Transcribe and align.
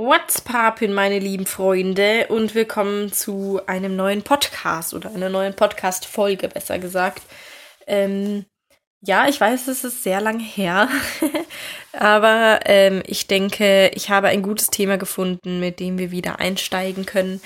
What's 0.00 0.40
poppin', 0.40 0.94
meine 0.94 1.18
lieben 1.18 1.44
Freunde, 1.44 2.28
und 2.28 2.54
willkommen 2.54 3.12
zu 3.12 3.60
einem 3.66 3.96
neuen 3.96 4.22
Podcast 4.22 4.94
oder 4.94 5.12
einer 5.12 5.28
neuen 5.28 5.56
Podcast-Folge, 5.56 6.46
besser 6.46 6.78
gesagt. 6.78 7.22
Ähm, 7.88 8.44
ja, 9.00 9.26
ich 9.26 9.40
weiß, 9.40 9.66
es 9.66 9.82
ist 9.82 10.04
sehr 10.04 10.20
lang 10.20 10.38
her, 10.38 10.88
aber 11.92 12.60
ähm, 12.66 13.02
ich 13.06 13.26
denke, 13.26 13.90
ich 13.92 14.08
habe 14.08 14.28
ein 14.28 14.42
gutes 14.42 14.70
Thema 14.70 14.98
gefunden, 14.98 15.58
mit 15.58 15.80
dem 15.80 15.98
wir 15.98 16.12
wieder 16.12 16.38
einsteigen 16.38 17.04
können. 17.04 17.40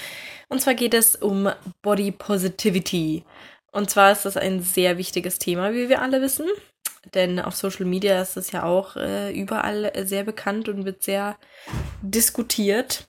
Und 0.50 0.60
zwar 0.60 0.74
geht 0.74 0.92
es 0.92 1.16
um 1.16 1.50
Body 1.80 2.10
Positivity. 2.10 3.24
Und 3.70 3.88
zwar 3.88 4.12
ist 4.12 4.26
das 4.26 4.36
ein 4.36 4.60
sehr 4.60 4.98
wichtiges 4.98 5.38
Thema, 5.38 5.72
wie 5.72 5.88
wir 5.88 6.02
alle 6.02 6.20
wissen. 6.20 6.44
Denn 7.14 7.40
auf 7.40 7.56
Social 7.56 7.84
Media 7.84 8.20
ist 8.22 8.36
es 8.36 8.52
ja 8.52 8.62
auch 8.64 8.96
äh, 8.96 9.32
überall 9.32 9.92
sehr 10.06 10.24
bekannt 10.24 10.68
und 10.68 10.84
wird 10.84 11.02
sehr 11.02 11.36
diskutiert. 12.00 13.08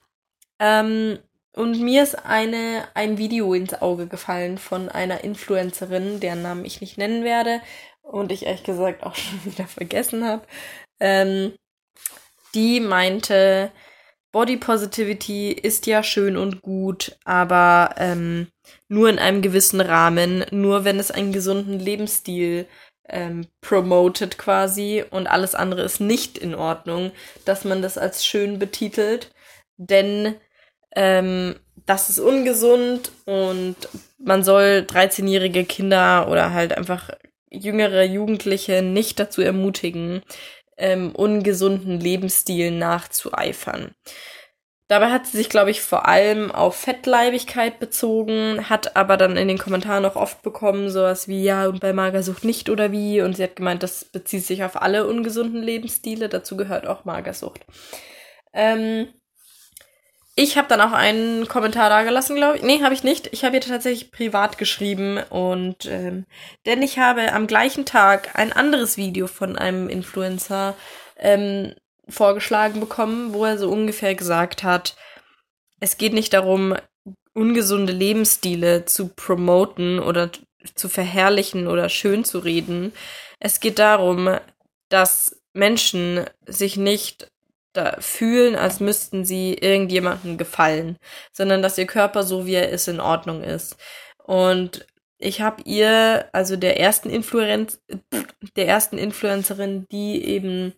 Ähm, 0.59 1.19
und 1.55 1.79
mir 1.79 2.01
ist 2.01 2.15
eine, 2.25 2.87
ein 2.95 3.17
Video 3.19 3.53
ins 3.53 3.79
Auge 3.81 4.07
gefallen 4.07 4.57
von 4.57 4.89
einer 4.89 5.23
Influencerin, 5.23 6.19
deren 6.19 6.41
Namen 6.41 6.65
ich 6.65 6.81
nicht 6.81 6.97
nennen 6.97 7.23
werde 7.23 7.61
und 8.01 8.31
ich 8.31 8.45
ehrlich 8.45 8.63
gesagt 8.63 9.03
auch 9.03 9.15
schon 9.15 9.45
wieder 9.45 9.67
vergessen 9.67 10.25
habe. 10.25 10.45
Ähm, 10.99 11.53
die 12.55 12.79
meinte, 12.79 13.71
Body 14.31 14.57
Positivity 14.57 15.51
ist 15.51 15.85
ja 15.85 16.01
schön 16.01 16.37
und 16.37 16.61
gut, 16.63 17.17
aber 17.23 17.93
ähm, 17.97 18.47
nur 18.87 19.09
in 19.09 19.19
einem 19.19 19.43
gewissen 19.43 19.79
Rahmen, 19.79 20.45
nur 20.49 20.85
wenn 20.85 20.99
es 20.99 21.11
einen 21.11 21.33
gesunden 21.33 21.79
Lebensstil 21.79 22.67
ähm, 23.09 23.47
promotet 23.61 24.37
quasi 24.37 25.03
und 25.09 25.27
alles 25.27 25.55
andere 25.55 25.81
ist 25.81 25.99
nicht 25.99 26.37
in 26.37 26.55
Ordnung, 26.55 27.11
dass 27.45 27.65
man 27.65 27.81
das 27.81 27.97
als 27.97 28.25
schön 28.25 28.59
betitelt, 28.59 29.31
denn 29.77 30.35
ähm, 30.95 31.55
das 31.85 32.09
ist 32.09 32.19
ungesund 32.19 33.11
und 33.25 33.75
man 34.17 34.43
soll 34.43 34.85
13-jährige 34.87 35.65
Kinder 35.65 36.27
oder 36.29 36.53
halt 36.53 36.77
einfach 36.77 37.09
jüngere 37.49 38.03
Jugendliche 38.03 38.81
nicht 38.81 39.19
dazu 39.19 39.41
ermutigen, 39.41 40.21
ähm, 40.77 41.13
ungesunden 41.13 41.99
Lebensstil 41.99 42.71
nachzueifern. 42.71 43.93
Dabei 44.93 45.09
hat 45.09 45.25
sie 45.25 45.37
sich, 45.37 45.49
glaube 45.49 45.71
ich, 45.71 45.81
vor 45.81 46.07
allem 46.07 46.51
auf 46.51 46.75
Fettleibigkeit 46.75 47.79
bezogen, 47.79 48.69
hat 48.69 48.95
aber 48.95 49.17
dann 49.17 49.37
in 49.37 49.47
den 49.47 49.57
Kommentaren 49.57 50.05
auch 50.05 50.15
oft 50.15 50.43
bekommen, 50.43 50.91
sowas 50.91 51.27
wie, 51.27 51.43
ja, 51.43 51.65
und 51.65 51.79
bei 51.79 51.93
Magersucht 51.93 52.43
nicht 52.43 52.69
oder 52.69 52.91
wie. 52.91 53.19
Und 53.23 53.35
sie 53.35 53.41
hat 53.41 53.55
gemeint, 53.55 53.81
das 53.81 54.05
bezieht 54.05 54.45
sich 54.45 54.63
auf 54.63 54.79
alle 54.79 55.07
ungesunden 55.07 55.63
Lebensstile, 55.63 56.29
dazu 56.29 56.55
gehört 56.55 56.85
auch 56.85 57.05
Magersucht. 57.05 57.65
Ähm, 58.53 59.07
ich 60.35 60.59
habe 60.59 60.67
dann 60.67 60.79
auch 60.79 60.91
einen 60.91 61.47
Kommentar 61.47 61.89
da 61.89 62.03
gelassen, 62.03 62.35
glaube 62.35 62.57
ich. 62.57 62.61
Nee, 62.61 62.83
habe 62.83 62.93
ich 62.93 63.03
nicht. 63.03 63.33
Ich 63.33 63.43
habe 63.43 63.55
ihr 63.55 63.61
tatsächlich 63.61 64.11
privat 64.11 64.59
geschrieben 64.59 65.17
und 65.31 65.87
ähm, 65.87 66.27
denn 66.67 66.83
ich 66.83 66.99
habe 66.99 67.33
am 67.33 67.47
gleichen 67.47 67.85
Tag 67.85 68.35
ein 68.35 68.53
anderes 68.53 68.95
Video 68.95 69.25
von 69.25 69.55
einem 69.55 69.89
Influencer 69.89 70.75
ähm, 71.17 71.73
vorgeschlagen 72.07 72.79
bekommen, 72.79 73.33
wo 73.33 73.45
er 73.45 73.57
so 73.57 73.69
ungefähr 73.69 74.15
gesagt 74.15 74.63
hat, 74.63 74.95
es 75.79 75.97
geht 75.97 76.13
nicht 76.13 76.33
darum, 76.33 76.75
ungesunde 77.33 77.93
Lebensstile 77.93 78.85
zu 78.85 79.09
promoten 79.09 79.99
oder 79.99 80.29
zu 80.75 80.87
verherrlichen 80.87 81.67
oder 81.67 81.89
schön 81.89 82.23
zu 82.23 82.39
reden. 82.39 82.93
Es 83.39 83.59
geht 83.59 83.79
darum, 83.79 84.37
dass 84.89 85.41
Menschen 85.53 86.25
sich 86.45 86.77
nicht 86.77 87.31
fühlen, 87.99 88.55
als 88.55 88.79
müssten 88.79 89.25
sie 89.25 89.55
irgendjemandem 89.55 90.37
gefallen, 90.37 90.97
sondern 91.31 91.63
dass 91.63 91.77
ihr 91.77 91.87
Körper 91.87 92.23
so 92.23 92.45
wie 92.45 92.53
er 92.53 92.69
ist 92.69 92.87
in 92.87 92.99
Ordnung 92.99 93.43
ist. 93.43 93.77
Und 94.23 94.85
ich 95.17 95.41
habe 95.41 95.63
ihr, 95.63 96.29
also 96.33 96.55
der 96.55 96.79
ersten 96.79 97.09
Influenz, 97.09 97.81
der 98.55 98.67
ersten 98.67 98.97
Influencerin, 98.97 99.87
die 99.91 100.23
eben 100.23 100.73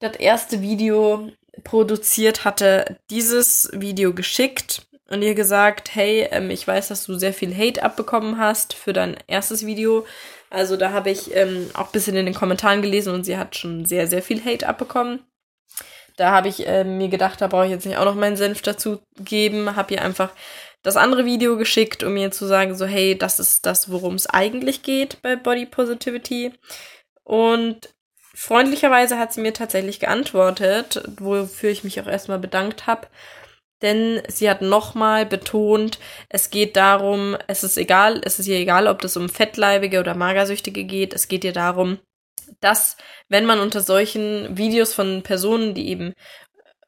das 0.00 0.16
erste 0.16 0.60
Video 0.62 1.30
produziert 1.62 2.44
hatte, 2.44 2.98
dieses 3.10 3.70
Video 3.72 4.12
geschickt 4.14 4.86
und 5.08 5.22
ihr 5.22 5.34
gesagt, 5.34 5.94
hey, 5.94 6.28
ähm, 6.30 6.50
ich 6.50 6.66
weiß, 6.66 6.88
dass 6.88 7.04
du 7.04 7.18
sehr 7.18 7.34
viel 7.34 7.56
Hate 7.56 7.82
abbekommen 7.82 8.38
hast 8.38 8.72
für 8.72 8.92
dein 8.92 9.16
erstes 9.26 9.66
Video. 9.66 10.06
Also 10.48 10.76
da 10.76 10.90
habe 10.92 11.10
ich 11.10 11.34
ähm, 11.34 11.70
auch 11.74 11.86
ein 11.86 11.92
bisschen 11.92 12.16
in 12.16 12.26
den 12.26 12.34
Kommentaren 12.34 12.82
gelesen 12.82 13.14
und 13.14 13.24
sie 13.24 13.36
hat 13.36 13.56
schon 13.56 13.84
sehr, 13.84 14.06
sehr 14.06 14.22
viel 14.22 14.44
Hate 14.44 14.68
abbekommen. 14.68 15.20
Da 16.16 16.30
habe 16.30 16.48
ich 16.48 16.66
äh, 16.66 16.84
mir 16.84 17.08
gedacht, 17.08 17.40
da 17.40 17.46
brauche 17.46 17.66
ich 17.66 17.70
jetzt 17.70 17.86
nicht 17.86 17.96
auch 17.96 18.04
noch 18.04 18.14
meinen 18.14 18.36
Senf 18.36 18.62
dazu 18.62 19.00
geben. 19.18 19.76
Habe 19.76 19.94
ihr 19.94 20.02
einfach 20.02 20.30
das 20.82 20.96
andere 20.96 21.24
Video 21.24 21.56
geschickt, 21.56 22.02
um 22.02 22.14
mir 22.14 22.30
zu 22.30 22.46
sagen, 22.46 22.74
so, 22.74 22.86
hey, 22.86 23.16
das 23.16 23.38
ist 23.38 23.66
das, 23.66 23.90
worum 23.90 24.14
es 24.14 24.28
eigentlich 24.28 24.82
geht 24.82 25.20
bei 25.22 25.36
Body 25.36 25.66
Positivity. 25.66 26.52
Und 27.24 27.90
freundlicherweise 28.34 29.18
hat 29.18 29.32
sie 29.32 29.40
mir 29.40 29.52
tatsächlich 29.52 30.00
geantwortet, 30.00 31.02
wofür 31.18 31.70
ich 31.70 31.84
mich 31.84 32.00
auch 32.00 32.06
erstmal 32.06 32.38
bedankt 32.38 32.86
habe. 32.86 33.08
Denn 33.82 34.22
sie 34.28 34.50
hat 34.50 34.60
nochmal 34.60 35.24
betont, 35.24 35.98
es 36.28 36.50
geht 36.50 36.76
darum, 36.76 37.36
es 37.46 37.64
ist 37.64 37.78
egal, 37.78 38.20
es 38.24 38.38
ist 38.38 38.46
ihr 38.46 38.58
egal, 38.58 38.86
ob 38.86 39.00
das 39.00 39.16
um 39.16 39.30
Fettleibige 39.30 40.00
oder 40.00 40.14
Magersüchtige 40.14 40.84
geht, 40.84 41.14
es 41.14 41.28
geht 41.28 41.44
ihr 41.44 41.54
darum, 41.54 41.98
dass, 42.60 42.98
wenn 43.28 43.46
man 43.46 43.58
unter 43.58 43.80
solchen 43.80 44.56
Videos 44.56 44.92
von 44.92 45.22
Personen, 45.22 45.72
die 45.74 45.88
eben 45.88 46.12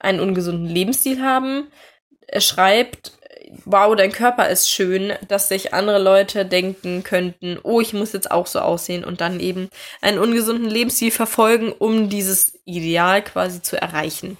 einen 0.00 0.20
ungesunden 0.20 0.66
Lebensstil 0.66 1.22
haben, 1.22 1.68
schreibt, 2.38 3.12
wow, 3.64 3.94
dein 3.94 4.12
Körper 4.12 4.48
ist 4.48 4.70
schön, 4.70 5.12
dass 5.28 5.48
sich 5.48 5.74
andere 5.74 5.98
Leute 5.98 6.44
denken 6.44 7.02
könnten, 7.02 7.58
oh, 7.62 7.80
ich 7.80 7.92
muss 7.92 8.12
jetzt 8.12 8.30
auch 8.30 8.46
so 8.46 8.60
aussehen 8.60 9.04
und 9.04 9.20
dann 9.20 9.40
eben 9.40 9.68
einen 10.00 10.18
ungesunden 10.18 10.68
Lebensstil 10.68 11.10
verfolgen, 11.10 11.72
um 11.72 12.08
dieses 12.08 12.58
Ideal 12.64 13.22
quasi 13.22 13.62
zu 13.62 13.80
erreichen. 13.80 14.38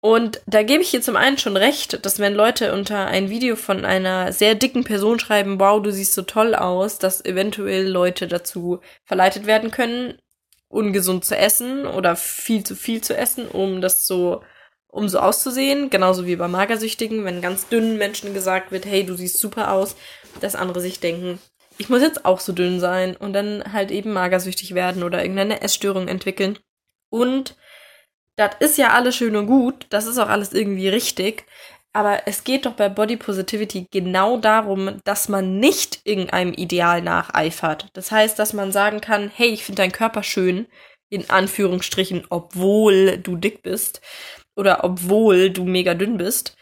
Und 0.00 0.40
da 0.46 0.64
gebe 0.64 0.82
ich 0.82 0.90
hier 0.90 1.00
zum 1.00 1.14
einen 1.14 1.38
schon 1.38 1.56
recht, 1.56 2.04
dass 2.04 2.18
wenn 2.18 2.34
Leute 2.34 2.72
unter 2.72 3.06
ein 3.06 3.30
Video 3.30 3.54
von 3.54 3.84
einer 3.84 4.32
sehr 4.32 4.56
dicken 4.56 4.82
Person 4.82 5.20
schreiben, 5.20 5.60
wow, 5.60 5.80
du 5.80 5.92
siehst 5.92 6.14
so 6.14 6.22
toll 6.22 6.56
aus, 6.56 6.98
dass 6.98 7.24
eventuell 7.24 7.86
Leute 7.86 8.26
dazu 8.26 8.80
verleitet 9.04 9.46
werden 9.46 9.70
können, 9.70 10.18
ungesund 10.68 11.24
zu 11.24 11.36
essen 11.36 11.86
oder 11.86 12.16
viel 12.16 12.64
zu 12.64 12.74
viel 12.74 13.00
zu 13.00 13.16
essen, 13.16 13.46
um 13.46 13.80
das 13.80 14.08
so 14.08 14.42
um 14.92 15.08
so 15.08 15.18
auszusehen, 15.18 15.90
genauso 15.90 16.26
wie 16.26 16.36
bei 16.36 16.48
Magersüchtigen, 16.48 17.24
wenn 17.24 17.40
ganz 17.40 17.66
dünnen 17.68 17.96
Menschen 17.96 18.34
gesagt 18.34 18.70
wird, 18.70 18.84
hey, 18.84 19.04
du 19.04 19.14
siehst 19.14 19.38
super 19.38 19.72
aus, 19.72 19.96
dass 20.40 20.54
andere 20.54 20.80
sich 20.80 21.00
denken, 21.00 21.40
ich 21.78 21.88
muss 21.88 22.02
jetzt 22.02 22.26
auch 22.26 22.38
so 22.38 22.52
dünn 22.52 22.78
sein 22.78 23.16
und 23.16 23.32
dann 23.32 23.72
halt 23.72 23.90
eben 23.90 24.12
magersüchtig 24.12 24.74
werden 24.74 25.02
oder 25.02 25.22
irgendeine 25.22 25.62
Essstörung 25.62 26.08
entwickeln. 26.08 26.58
Und 27.10 27.56
das 28.36 28.54
ist 28.60 28.76
ja 28.78 28.90
alles 28.90 29.16
schön 29.16 29.34
und 29.34 29.46
gut, 29.46 29.86
das 29.88 30.06
ist 30.06 30.18
auch 30.18 30.28
alles 30.28 30.52
irgendwie 30.52 30.88
richtig, 30.88 31.46
aber 31.94 32.26
es 32.26 32.44
geht 32.44 32.66
doch 32.66 32.72
bei 32.74 32.88
Body 32.88 33.16
Positivity 33.16 33.86
genau 33.90 34.36
darum, 34.36 35.00
dass 35.04 35.28
man 35.28 35.58
nicht 35.58 36.00
irgendeinem 36.04 36.52
Ideal 36.52 37.00
nacheifert. 37.02 37.88
Das 37.94 38.10
heißt, 38.10 38.38
dass 38.38 38.52
man 38.52 38.72
sagen 38.72 39.00
kann, 39.00 39.30
hey, 39.34 39.48
ich 39.48 39.64
finde 39.64 39.82
deinen 39.82 39.92
Körper 39.92 40.22
schön, 40.22 40.66
in 41.10 41.28
Anführungsstrichen, 41.28 42.26
obwohl 42.30 43.18
du 43.18 43.36
dick 43.36 43.62
bist 43.62 44.00
oder 44.56 44.84
obwohl 44.84 45.50
du 45.50 45.64
mega 45.64 45.94
dünn 45.94 46.16
bist 46.18 46.56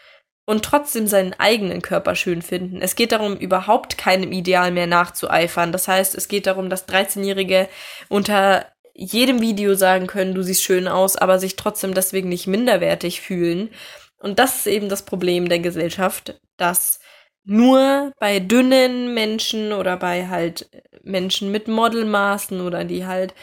und 0.45 0.65
trotzdem 0.65 1.07
seinen 1.07 1.33
eigenen 1.33 1.81
Körper 1.81 2.15
schön 2.15 2.41
finden. 2.41 2.81
Es 2.81 2.95
geht 2.95 3.11
darum, 3.11 3.37
überhaupt 3.37 3.97
keinem 3.97 4.31
Ideal 4.31 4.71
mehr 4.71 4.87
nachzueifern. 4.87 5.71
Das 5.71 5.87
heißt, 5.87 6.15
es 6.15 6.27
geht 6.27 6.47
darum, 6.47 6.69
dass 6.69 6.87
13-Jährige 6.87 7.69
unter 8.09 8.65
jedem 8.93 9.41
Video 9.41 9.75
sagen 9.75 10.07
können, 10.07 10.35
du 10.35 10.43
siehst 10.43 10.63
schön 10.63 10.87
aus, 10.87 11.15
aber 11.15 11.39
sich 11.39 11.55
trotzdem 11.55 11.93
deswegen 11.93 12.29
nicht 12.29 12.47
minderwertig 12.47 13.21
fühlen. 13.21 13.69
Und 14.17 14.39
das 14.39 14.57
ist 14.57 14.67
eben 14.67 14.89
das 14.89 15.03
Problem 15.03 15.49
der 15.49 15.59
Gesellschaft, 15.59 16.39
dass 16.57 16.99
nur 17.43 18.11
bei 18.19 18.39
dünnen 18.39 19.13
Menschen 19.13 19.73
oder 19.73 19.97
bei 19.97 20.27
halt 20.27 20.69
Menschen 21.03 21.51
mit 21.51 21.67
Modelmaßen 21.67 22.61
oder 22.61 22.83
die 22.83 23.05
halt 23.05 23.33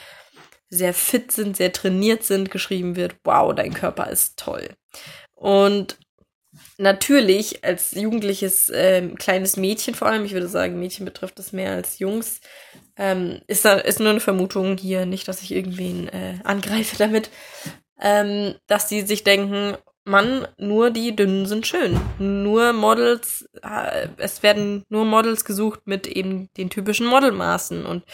sehr 0.70 0.94
fit 0.94 1.32
sind, 1.32 1.56
sehr 1.56 1.72
trainiert 1.72 2.24
sind, 2.24 2.50
geschrieben 2.50 2.96
wird, 2.96 3.16
wow, 3.24 3.54
dein 3.54 3.74
Körper 3.74 4.10
ist 4.10 4.38
toll. 4.38 4.68
Und 5.34 5.98
natürlich 6.76 7.64
als 7.64 7.92
jugendliches 7.92 8.68
äh, 8.68 9.08
kleines 9.16 9.56
Mädchen 9.56 9.94
vor 9.94 10.08
allem, 10.08 10.24
ich 10.24 10.32
würde 10.32 10.48
sagen, 10.48 10.78
Mädchen 10.78 11.04
betrifft 11.04 11.38
das 11.38 11.52
mehr 11.52 11.72
als 11.72 11.98
Jungs, 11.98 12.40
ähm, 12.96 13.40
ist 13.46 13.64
da 13.64 13.74
ist 13.74 14.00
nur 14.00 14.10
eine 14.10 14.20
Vermutung 14.20 14.76
hier, 14.76 15.06
nicht, 15.06 15.28
dass 15.28 15.42
ich 15.42 15.52
irgendwen 15.52 16.08
äh, 16.08 16.38
angreife 16.44 16.96
damit, 16.98 17.30
ähm, 18.00 18.54
dass 18.66 18.88
die 18.88 19.02
sich 19.02 19.24
denken, 19.24 19.76
Mann, 20.04 20.48
nur 20.56 20.90
die 20.90 21.14
Dünnen 21.14 21.44
sind 21.44 21.66
schön. 21.66 22.00
Nur 22.18 22.72
Models, 22.72 23.46
äh, 23.62 24.08
es 24.16 24.42
werden 24.42 24.84
nur 24.88 25.04
Models 25.04 25.44
gesucht 25.44 25.80
mit 25.84 26.06
eben 26.06 26.48
den 26.56 26.70
typischen 26.70 27.06
Modelmaßen 27.06 27.84
und 27.84 28.04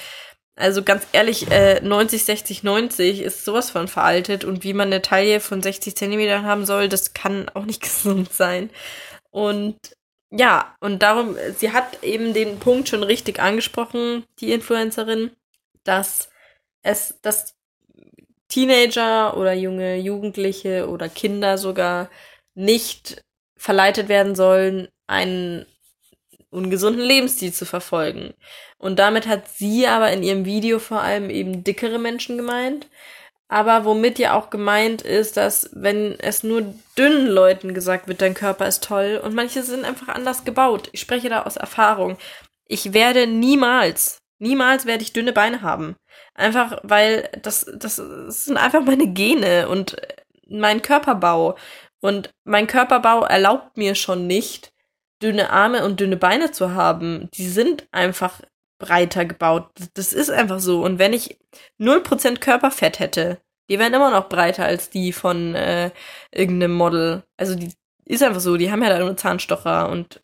Also 0.56 0.84
ganz 0.84 1.06
ehrlich, 1.12 1.50
äh, 1.50 1.80
90, 1.80 2.24
60, 2.24 2.62
90 2.62 3.20
ist 3.20 3.44
sowas 3.44 3.70
von 3.70 3.88
veraltet 3.88 4.44
und 4.44 4.62
wie 4.62 4.72
man 4.72 4.88
eine 4.88 5.02
Taille 5.02 5.40
von 5.40 5.62
60 5.62 5.96
Zentimetern 5.96 6.44
haben 6.44 6.64
soll, 6.64 6.88
das 6.88 7.12
kann 7.12 7.48
auch 7.50 7.64
nicht 7.64 7.82
gesund 7.82 8.32
sein. 8.32 8.70
Und 9.30 9.76
ja, 10.30 10.76
und 10.80 11.02
darum, 11.02 11.36
sie 11.56 11.72
hat 11.72 12.02
eben 12.02 12.34
den 12.34 12.58
Punkt 12.58 12.88
schon 12.88 13.02
richtig 13.02 13.40
angesprochen, 13.40 14.24
die 14.40 14.52
Influencerin, 14.52 15.30
dass 15.84 16.28
es, 16.82 17.18
dass 17.22 17.54
Teenager 18.48 19.36
oder 19.36 19.52
junge 19.52 19.96
Jugendliche 19.96 20.88
oder 20.88 21.08
Kinder 21.08 21.58
sogar 21.58 22.10
nicht 22.54 23.22
verleitet 23.56 24.08
werden 24.08 24.34
sollen, 24.34 24.88
einen 25.06 25.66
ungesunden 26.54 27.02
Lebensstil 27.02 27.52
zu 27.52 27.66
verfolgen. 27.66 28.34
Und 28.78 28.98
damit 28.98 29.26
hat 29.26 29.48
sie 29.48 29.86
aber 29.86 30.12
in 30.12 30.22
ihrem 30.22 30.44
Video 30.44 30.78
vor 30.78 31.00
allem 31.00 31.30
eben 31.30 31.64
dickere 31.64 31.98
Menschen 31.98 32.36
gemeint. 32.36 32.88
Aber 33.48 33.84
womit 33.84 34.18
ja 34.18 34.34
auch 34.34 34.50
gemeint 34.50 35.02
ist, 35.02 35.36
dass 35.36 35.70
wenn 35.72 36.18
es 36.18 36.42
nur 36.42 36.74
dünnen 36.96 37.26
Leuten 37.26 37.74
gesagt 37.74 38.08
wird, 38.08 38.20
dein 38.20 38.34
Körper 38.34 38.66
ist 38.66 38.82
toll 38.84 39.20
und 39.22 39.34
manche 39.34 39.62
sind 39.62 39.84
einfach 39.84 40.08
anders 40.08 40.44
gebaut. 40.44 40.88
Ich 40.92 41.00
spreche 41.00 41.28
da 41.28 41.42
aus 41.42 41.56
Erfahrung. 41.56 42.16
Ich 42.66 42.94
werde 42.94 43.26
niemals, 43.26 44.18
niemals 44.38 44.86
werde 44.86 45.02
ich 45.02 45.12
dünne 45.12 45.32
Beine 45.32 45.62
haben. 45.62 45.96
Einfach 46.34 46.78
weil 46.82 47.28
das, 47.42 47.66
das, 47.76 47.96
sind 47.96 48.56
einfach 48.56 48.82
meine 48.82 49.08
Gene 49.08 49.68
und 49.68 49.96
mein 50.48 50.82
Körperbau. 50.82 51.56
Und 52.00 52.30
mein 52.44 52.66
Körperbau 52.66 53.24
erlaubt 53.24 53.76
mir 53.76 53.94
schon 53.94 54.26
nicht, 54.26 54.73
dünne 55.22 55.50
Arme 55.50 55.84
und 55.84 56.00
dünne 56.00 56.16
Beine 56.16 56.50
zu 56.50 56.74
haben. 56.74 57.28
Die 57.34 57.48
sind 57.48 57.86
einfach 57.92 58.40
breiter 58.78 59.24
gebaut. 59.24 59.70
Das 59.94 60.12
ist 60.12 60.30
einfach 60.30 60.60
so. 60.60 60.82
Und 60.82 60.98
wenn 60.98 61.12
ich 61.12 61.38
0% 61.80 62.40
Körperfett 62.40 62.98
hätte, 62.98 63.38
die 63.70 63.78
wären 63.78 63.94
immer 63.94 64.10
noch 64.10 64.28
breiter 64.28 64.64
als 64.64 64.90
die 64.90 65.12
von 65.12 65.54
äh, 65.54 65.90
irgendeinem 66.32 66.74
Model. 66.74 67.22
Also 67.38 67.54
die 67.54 67.72
ist 68.04 68.22
einfach 68.22 68.40
so, 68.40 68.56
die 68.56 68.70
haben 68.70 68.82
ja 68.82 68.90
da 68.90 68.98
nur 68.98 69.16
Zahnstocher 69.16 69.88
und 69.88 70.20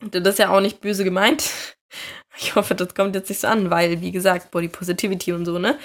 das 0.00 0.34
ist 0.34 0.38
ja 0.38 0.50
auch 0.50 0.60
nicht 0.60 0.80
böse 0.80 1.04
gemeint. 1.04 1.50
Ich 2.36 2.56
hoffe, 2.56 2.74
das 2.74 2.96
kommt 2.96 3.14
jetzt 3.14 3.28
nicht 3.28 3.40
so 3.40 3.46
an, 3.46 3.70
weil, 3.70 4.00
wie 4.00 4.10
gesagt, 4.10 4.50
Body 4.50 4.66
Positivity 4.66 5.32
und 5.32 5.44
so, 5.44 5.60
ne? 5.60 5.78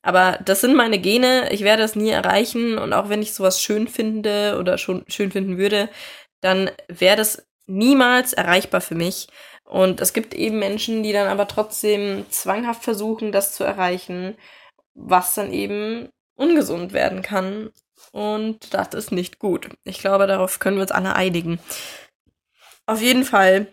Aber 0.00 0.38
das 0.42 0.62
sind 0.62 0.74
meine 0.74 0.98
Gene, 0.98 1.52
ich 1.52 1.60
werde 1.62 1.82
das 1.82 1.94
nie 1.94 2.08
erreichen 2.08 2.78
und 2.78 2.94
auch 2.94 3.10
wenn 3.10 3.20
ich 3.20 3.34
sowas 3.34 3.60
schön 3.60 3.86
finde 3.86 4.56
oder 4.58 4.78
schon 4.78 5.04
schön 5.08 5.30
finden 5.30 5.58
würde, 5.58 5.90
dann 6.40 6.70
wäre 6.88 7.16
das 7.16 7.46
niemals 7.70 8.32
erreichbar 8.32 8.80
für 8.80 8.94
mich. 8.94 9.28
Und 9.64 10.00
es 10.00 10.12
gibt 10.12 10.34
eben 10.34 10.58
Menschen, 10.58 11.02
die 11.02 11.12
dann 11.12 11.28
aber 11.28 11.46
trotzdem 11.46 12.26
zwanghaft 12.30 12.82
versuchen, 12.82 13.32
das 13.32 13.54
zu 13.54 13.64
erreichen, 13.64 14.36
was 14.94 15.34
dann 15.34 15.52
eben 15.52 16.08
ungesund 16.34 16.92
werden 16.92 17.22
kann. 17.22 17.70
Und 18.12 18.74
das 18.74 18.94
ist 18.94 19.12
nicht 19.12 19.38
gut. 19.38 19.68
Ich 19.84 20.00
glaube, 20.00 20.26
darauf 20.26 20.58
können 20.58 20.76
wir 20.76 20.82
uns 20.82 20.90
alle 20.90 21.14
einigen. 21.14 21.60
Auf 22.86 23.00
jeden 23.00 23.24
Fall 23.24 23.68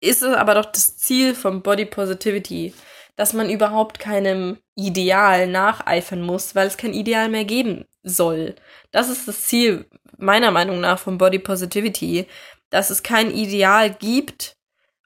ist 0.00 0.22
es 0.22 0.34
aber 0.34 0.54
doch 0.54 0.66
das 0.66 0.96
Ziel 0.96 1.34
von 1.34 1.62
Body 1.62 1.84
Positivity, 1.84 2.74
dass 3.14 3.32
man 3.32 3.50
überhaupt 3.50 3.98
keinem 3.98 4.58
Ideal 4.74 5.46
nacheifern 5.46 6.22
muss, 6.22 6.54
weil 6.54 6.66
es 6.66 6.76
kein 6.76 6.94
Ideal 6.94 7.28
mehr 7.28 7.44
geben 7.44 7.84
soll. 8.02 8.56
Das 8.90 9.08
ist 9.08 9.28
das 9.28 9.46
Ziel 9.46 9.86
meiner 10.16 10.50
Meinung 10.50 10.80
nach 10.80 10.98
von 10.98 11.18
Body 11.18 11.38
Positivity, 11.38 12.26
dass 12.70 12.90
es 12.90 13.02
kein 13.02 13.30
Ideal 13.30 13.90
gibt 13.90 14.56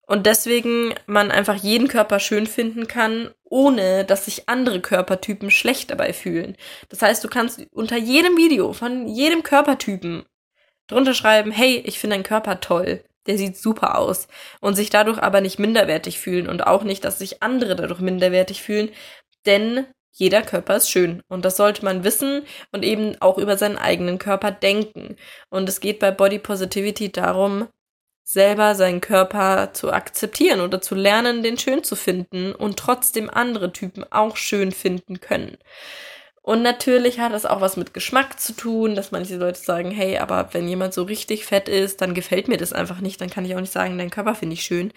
und 0.06 0.26
deswegen 0.26 0.94
man 1.06 1.30
einfach 1.30 1.54
jeden 1.54 1.88
Körper 1.88 2.20
schön 2.20 2.46
finden 2.46 2.88
kann, 2.88 3.30
ohne 3.44 4.04
dass 4.04 4.24
sich 4.26 4.48
andere 4.48 4.80
Körpertypen 4.80 5.50
schlecht 5.50 5.90
dabei 5.90 6.12
fühlen. 6.12 6.56
Das 6.88 7.02
heißt, 7.02 7.22
du 7.24 7.28
kannst 7.28 7.66
unter 7.72 7.96
jedem 7.96 8.36
Video 8.36 8.72
von 8.72 9.08
jedem 9.08 9.42
Körpertypen 9.42 10.24
drunter 10.86 11.14
schreiben, 11.14 11.50
hey, 11.50 11.82
ich 11.86 11.98
finde 11.98 12.16
deinen 12.16 12.24
Körper 12.24 12.60
toll, 12.60 13.04
der 13.26 13.38
sieht 13.38 13.56
super 13.56 13.98
aus 13.98 14.28
und 14.60 14.74
sich 14.74 14.90
dadurch 14.90 15.18
aber 15.18 15.40
nicht 15.40 15.58
minderwertig 15.58 16.18
fühlen 16.18 16.48
und 16.48 16.66
auch 16.66 16.82
nicht, 16.82 17.04
dass 17.04 17.18
sich 17.18 17.42
andere 17.42 17.76
dadurch 17.76 18.00
minderwertig 18.00 18.62
fühlen, 18.62 18.90
denn 19.46 19.86
jeder 20.12 20.42
Körper 20.42 20.76
ist 20.76 20.90
schön 20.90 21.22
und 21.28 21.44
das 21.44 21.56
sollte 21.56 21.84
man 21.84 22.04
wissen 22.04 22.44
und 22.70 22.84
eben 22.84 23.16
auch 23.20 23.38
über 23.38 23.56
seinen 23.56 23.78
eigenen 23.78 24.18
Körper 24.18 24.50
denken. 24.50 25.16
Und 25.50 25.68
es 25.68 25.80
geht 25.80 25.98
bei 25.98 26.10
Body 26.10 26.38
Positivity 26.38 27.10
darum, 27.10 27.68
selber 28.24 28.74
seinen 28.74 29.00
Körper 29.00 29.72
zu 29.72 29.92
akzeptieren 29.92 30.60
oder 30.60 30.80
zu 30.80 30.94
lernen, 30.94 31.42
den 31.42 31.58
schön 31.58 31.82
zu 31.82 31.96
finden 31.96 32.54
und 32.54 32.78
trotzdem 32.78 33.30
andere 33.30 33.72
Typen 33.72 34.04
auch 34.10 34.36
schön 34.36 34.72
finden 34.72 35.20
können. 35.20 35.58
Und 36.42 36.62
natürlich 36.62 37.20
hat 37.20 37.32
das 37.32 37.46
auch 37.46 37.60
was 37.60 37.76
mit 37.76 37.94
Geschmack 37.94 38.40
zu 38.40 38.52
tun, 38.54 38.96
dass 38.96 39.12
manche 39.12 39.36
Leute 39.36 39.60
sagen, 39.60 39.92
hey, 39.92 40.18
aber 40.18 40.52
wenn 40.52 40.68
jemand 40.68 40.92
so 40.92 41.04
richtig 41.04 41.46
fett 41.46 41.68
ist, 41.68 42.00
dann 42.00 42.14
gefällt 42.14 42.48
mir 42.48 42.56
das 42.56 42.72
einfach 42.72 43.00
nicht, 43.00 43.20
dann 43.20 43.30
kann 43.30 43.44
ich 43.44 43.54
auch 43.54 43.60
nicht 43.60 43.72
sagen, 43.72 43.96
dein 43.96 44.10
Körper 44.10 44.34
finde 44.34 44.54
ich 44.54 44.62
schön. 44.64 44.92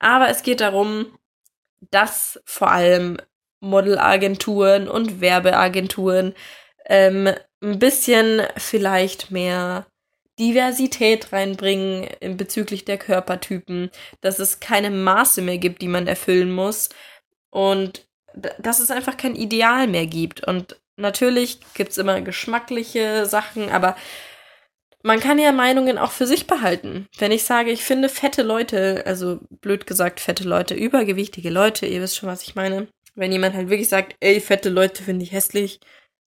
Aber 0.00 0.28
es 0.30 0.42
geht 0.42 0.60
darum, 0.60 1.18
dass 1.90 2.40
vor 2.44 2.70
allem 2.70 3.18
Modelagenturen 3.60 4.88
und 4.88 5.20
Werbeagenturen 5.20 6.34
ähm, 6.86 7.28
ein 7.60 7.78
bisschen 7.78 8.42
vielleicht 8.56 9.30
mehr 9.30 9.86
Diversität 10.38 11.32
reinbringen 11.32 12.08
bezüglich 12.36 12.84
der 12.84 12.98
Körpertypen, 12.98 13.90
dass 14.20 14.38
es 14.38 14.60
keine 14.60 14.90
Maße 14.90 15.42
mehr 15.42 15.58
gibt, 15.58 15.82
die 15.82 15.88
man 15.88 16.06
erfüllen 16.06 16.52
muss 16.52 16.90
und 17.50 18.06
dass 18.58 18.78
es 18.78 18.90
einfach 18.90 19.16
kein 19.16 19.34
Ideal 19.34 19.88
mehr 19.88 20.06
gibt. 20.06 20.46
Und 20.46 20.76
natürlich 20.96 21.58
gibt 21.74 21.90
es 21.90 21.98
immer 21.98 22.20
geschmackliche 22.20 23.26
Sachen, 23.26 23.70
aber 23.70 23.96
man 25.02 25.20
kann 25.20 25.38
ja 25.38 25.52
Meinungen 25.52 25.98
auch 25.98 26.10
für 26.10 26.26
sich 26.26 26.46
behalten. 26.46 27.08
Wenn 27.18 27.32
ich 27.32 27.44
sage, 27.44 27.70
ich 27.70 27.84
finde 27.84 28.08
fette 28.08 28.42
Leute, 28.42 29.04
also 29.06 29.40
blöd 29.50 29.86
gesagt 29.86 30.20
fette 30.20 30.44
Leute, 30.44 30.74
übergewichtige 30.74 31.50
Leute, 31.50 31.86
ihr 31.86 32.02
wisst 32.02 32.16
schon, 32.16 32.28
was 32.28 32.42
ich 32.42 32.54
meine, 32.54 32.88
wenn 33.18 33.32
jemand 33.32 33.54
halt 33.54 33.68
wirklich 33.68 33.88
sagt, 33.88 34.16
ey, 34.20 34.40
fette 34.40 34.68
Leute 34.68 35.02
finde 35.02 35.24
ich 35.24 35.32
hässlich, 35.32 35.80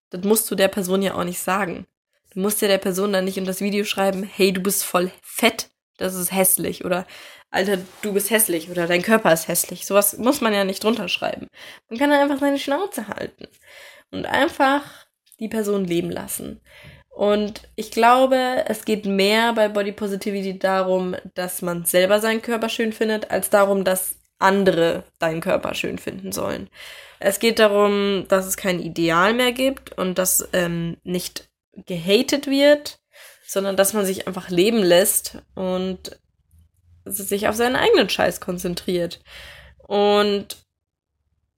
das 0.09 0.23
musst 0.23 0.51
du 0.51 0.55
der 0.55 0.67
Person 0.67 1.01
ja 1.01 1.15
auch 1.15 1.23
nicht 1.23 1.39
sagen. 1.39 1.88
Du 2.33 2.41
musst 2.41 2.61
ja 2.61 2.67
der 2.67 2.77
Person 2.77 3.13
dann 3.13 3.25
nicht 3.25 3.38
in 3.38 3.45
das 3.45 3.61
Video 3.61 3.83
schreiben, 3.85 4.23
hey, 4.23 4.51
du 4.51 4.61
bist 4.61 4.83
voll 4.83 5.11
fett, 5.21 5.69
das 5.97 6.15
ist 6.15 6.31
hässlich 6.31 6.85
oder 6.85 7.05
Alter, 7.49 7.77
du 8.01 8.13
bist 8.13 8.29
hässlich 8.29 8.69
oder 8.69 8.88
dein 8.88 9.01
Körper 9.01 9.33
ist 9.33 9.49
hässlich. 9.49 9.85
Sowas 9.85 10.17
muss 10.17 10.39
man 10.39 10.53
ja 10.53 10.63
nicht 10.63 10.83
drunter 10.83 11.09
schreiben. 11.09 11.47
Man 11.89 11.99
kann 11.99 12.09
dann 12.09 12.21
einfach 12.21 12.39
seine 12.39 12.59
Schnauze 12.59 13.07
halten 13.07 13.47
und 14.09 14.25
einfach 14.25 14.83
die 15.39 15.49
Person 15.49 15.83
leben 15.83 16.11
lassen. 16.11 16.61
Und 17.09 17.69
ich 17.75 17.91
glaube, 17.91 18.63
es 18.67 18.85
geht 18.85 19.05
mehr 19.05 19.51
bei 19.53 19.67
Body 19.67 19.91
Positivity 19.91 20.59
darum, 20.59 21.16
dass 21.33 21.61
man 21.61 21.83
selber 21.83 22.21
seinen 22.21 22.42
Körper 22.42 22.69
schön 22.69 22.94
findet, 22.94 23.31
als 23.31 23.49
darum, 23.49 23.83
dass 23.83 24.20
andere 24.42 25.04
deinen 25.19 25.42
Körper 25.42 25.74
schön 25.74 25.98
finden 25.98 26.31
sollen. 26.31 26.69
Es 27.19 27.40
geht 27.40 27.60
darum, 27.60 28.26
dass 28.28 28.48
es 28.48 28.57
kein 28.57 28.80
Ideal 28.80 29.33
mehr 29.33 29.52
gibt 29.52 29.98
und 29.98 30.18
dass 30.18 30.48
ähm, 30.54 30.98
nicht 31.04 31.50
gehatet 31.74 32.48
wird, 32.48 33.00
sondern 33.45 33.76
dass 33.76 33.94
man 33.94 34.06
sich 34.06 34.28
einfach 34.28 34.50
leben 34.50 34.81
lässt 34.81 35.38
und 35.56 36.18
sich 37.06 37.48
auf 37.48 37.56
seinen 37.56 37.76
eigenen 37.76 38.10
Scheiß 38.10 38.40
konzentriert. 38.40 39.19
Und 39.78 40.57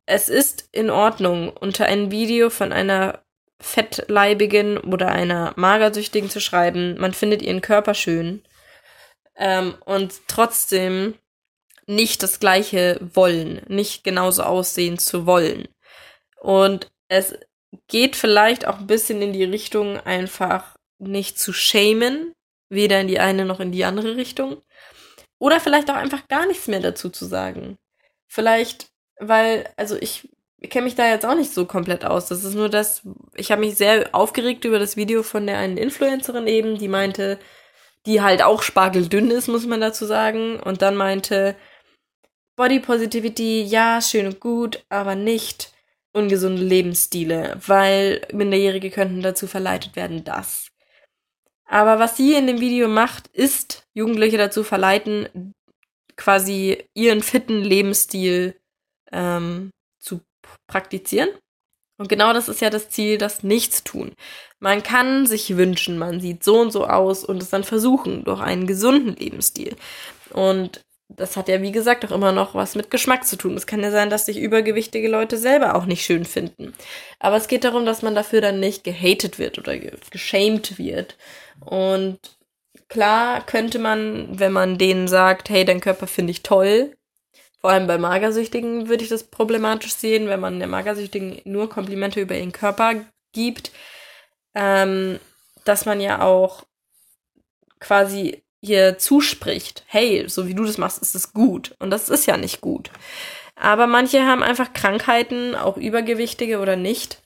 es 0.05 0.29
ist 0.29 0.67
in 0.71 0.89
Ordnung, 0.89 1.49
unter 1.49 1.85
ein 1.85 2.11
Video 2.11 2.49
von 2.49 2.73
einer 2.73 3.23
fettleibigen 3.59 4.77
oder 4.77 5.09
einer 5.09 5.53
magersüchtigen 5.55 6.29
zu 6.29 6.41
schreiben, 6.41 6.97
man 6.99 7.13
findet 7.13 7.41
ihren 7.41 7.61
Körper 7.61 7.93
schön 7.93 8.43
ähm, 9.37 9.75
und 9.85 10.13
trotzdem 10.27 11.15
nicht 11.87 12.23
das 12.23 12.39
gleiche 12.39 12.99
wollen, 13.13 13.61
nicht 13.67 14.03
genauso 14.03 14.43
aussehen 14.43 14.97
zu 14.97 15.25
wollen. 15.25 15.67
Und 16.39 16.91
es 17.07 17.35
geht 17.87 18.15
vielleicht 18.15 18.67
auch 18.67 18.79
ein 18.79 18.87
bisschen 18.87 19.21
in 19.21 19.33
die 19.33 19.43
Richtung, 19.43 19.99
einfach 19.99 20.75
nicht 20.99 21.39
zu 21.39 21.53
shamen, 21.53 22.33
weder 22.69 23.01
in 23.01 23.07
die 23.07 23.19
eine 23.19 23.45
noch 23.45 23.59
in 23.59 23.71
die 23.71 23.85
andere 23.85 24.15
Richtung. 24.15 24.61
Oder 25.39 25.59
vielleicht 25.59 25.89
auch 25.89 25.95
einfach 25.95 26.27
gar 26.27 26.45
nichts 26.45 26.67
mehr 26.67 26.79
dazu 26.79 27.09
zu 27.09 27.25
sagen. 27.25 27.77
Vielleicht, 28.27 28.87
weil, 29.19 29.69
also 29.75 29.97
ich, 29.99 30.29
ich 30.57 30.69
kenne 30.69 30.85
mich 30.85 30.95
da 30.95 31.07
jetzt 31.07 31.25
auch 31.25 31.35
nicht 31.35 31.53
so 31.53 31.65
komplett 31.65 32.05
aus. 32.05 32.27
Das 32.27 32.43
ist 32.43 32.55
nur 32.55 32.69
das, 32.69 33.01
ich 33.35 33.51
habe 33.51 33.61
mich 33.61 33.75
sehr 33.75 34.09
aufgeregt 34.13 34.63
über 34.65 34.79
das 34.79 34.95
Video 34.95 35.21
von 35.21 35.45
der 35.45 35.57
einen 35.57 35.77
Influencerin 35.77 36.47
eben, 36.47 36.77
die 36.77 36.87
meinte, 36.87 37.39
die 38.05 38.21
halt 38.21 38.41
auch 38.41 38.63
spargeldünn 38.63 39.31
ist, 39.31 39.47
muss 39.47 39.65
man 39.65 39.81
dazu 39.81 40.05
sagen. 40.05 40.59
Und 40.59 40.81
dann 40.81 40.95
meinte, 40.95 41.55
Body 42.55 42.79
Positivity, 42.79 43.63
ja, 43.63 43.99
schön 44.01 44.27
und 44.27 44.39
gut, 44.39 44.83
aber 44.89 45.15
nicht 45.15 45.73
ungesunde 46.13 46.61
Lebensstile, 46.61 47.59
weil 47.65 48.21
Minderjährige 48.31 48.91
könnten 48.91 49.21
dazu 49.21 49.47
verleitet 49.47 49.95
werden, 49.95 50.23
das. 50.23 50.67
Aber 51.65 51.97
was 51.97 52.17
sie 52.17 52.35
in 52.35 52.45
dem 52.45 52.59
Video 52.59 52.87
macht, 52.87 53.27
ist 53.29 53.87
Jugendliche 53.95 54.37
dazu 54.37 54.63
verleiten, 54.63 55.53
quasi 56.15 56.83
ihren 56.93 57.23
fitten 57.23 57.61
Lebensstil 57.61 58.55
ähm, 59.11 59.71
zu 59.99 60.21
praktizieren. 60.67 61.29
Und 61.97 62.09
genau 62.09 62.33
das 62.33 62.49
ist 62.49 62.61
ja 62.61 62.69
das 62.69 62.89
Ziel, 62.89 63.17
das 63.17 63.43
Nichtstun. 63.43 64.13
Man 64.59 64.83
kann 64.83 65.25
sich 65.25 65.57
wünschen, 65.57 65.97
man 65.97 66.19
sieht 66.19 66.43
so 66.43 66.59
und 66.59 66.71
so 66.71 66.85
aus 66.85 67.23
und 67.23 67.41
es 67.41 67.49
dann 67.49 67.63
versuchen 67.63 68.23
durch 68.23 68.41
einen 68.41 68.67
gesunden 68.67 69.15
Lebensstil. 69.15 69.75
Und 70.31 70.83
das 71.15 71.37
hat 71.37 71.47
ja, 71.47 71.61
wie 71.61 71.71
gesagt, 71.71 72.05
auch 72.05 72.11
immer 72.11 72.31
noch 72.31 72.55
was 72.55 72.75
mit 72.75 72.91
Geschmack 72.91 73.25
zu 73.25 73.35
tun. 73.35 73.55
Es 73.55 73.67
kann 73.67 73.81
ja 73.81 73.91
sein, 73.91 74.09
dass 74.09 74.25
sich 74.25 74.39
übergewichtige 74.39 75.07
Leute 75.07 75.37
selber 75.37 75.75
auch 75.75 75.85
nicht 75.85 76.05
schön 76.05 76.25
finden. 76.25 76.73
Aber 77.19 77.37
es 77.37 77.47
geht 77.47 77.63
darum, 77.63 77.85
dass 77.85 78.01
man 78.01 78.15
dafür 78.15 78.41
dann 78.41 78.59
nicht 78.59 78.83
gehatet 78.83 79.39
wird 79.39 79.57
oder 79.57 79.77
geschämt 79.77 80.77
wird. 80.77 81.17
Und 81.59 82.19
klar 82.89 83.45
könnte 83.45 83.79
man, 83.79 84.39
wenn 84.39 84.51
man 84.51 84.77
denen 84.77 85.07
sagt, 85.07 85.49
hey, 85.49 85.65
dein 85.65 85.81
Körper 85.81 86.07
finde 86.07 86.31
ich 86.31 86.43
toll, 86.43 86.95
vor 87.63 87.71
allem 87.71 87.87
bei 87.87 87.97
Magersüchtigen 87.97 88.89
würde 88.89 89.05
ich 89.05 89.09
das 89.09 89.23
problematisch 89.23 89.93
sehen, 89.93 90.27
wenn 90.27 90.41
man 90.41 90.59
der 90.59 90.67
Magersüchtigen 90.67 91.39
nur 91.45 91.69
Komplimente 91.69 92.19
über 92.19 92.35
ihren 92.35 92.51
Körper 92.51 92.95
gibt, 93.31 93.71
ähm, 94.53 95.17
dass 95.63 95.85
man 95.85 96.01
ja 96.01 96.21
auch 96.21 96.65
quasi 97.79 98.43
hier 98.63 98.97
zuspricht, 98.97 99.83
hey, 99.87 100.27
so 100.27 100.47
wie 100.47 100.53
du 100.53 100.63
das 100.63 100.77
machst, 100.77 101.01
ist 101.01 101.15
es 101.15 101.33
gut. 101.33 101.75
Und 101.79 101.89
das 101.89 102.09
ist 102.09 102.25
ja 102.25 102.37
nicht 102.37 102.61
gut. 102.61 102.89
Aber 103.55 103.87
manche 103.87 104.25
haben 104.25 104.41
einfach 104.41 104.73
Krankheiten, 104.73 105.55
auch 105.55 105.77
übergewichtige 105.77 106.59
oder 106.59 106.75
nicht, 106.75 107.21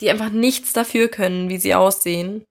die 0.00 0.10
einfach 0.10 0.30
nichts 0.30 0.72
dafür 0.72 1.08
können, 1.08 1.48
wie 1.50 1.58
sie 1.58 1.74
aussehen. 1.74 2.44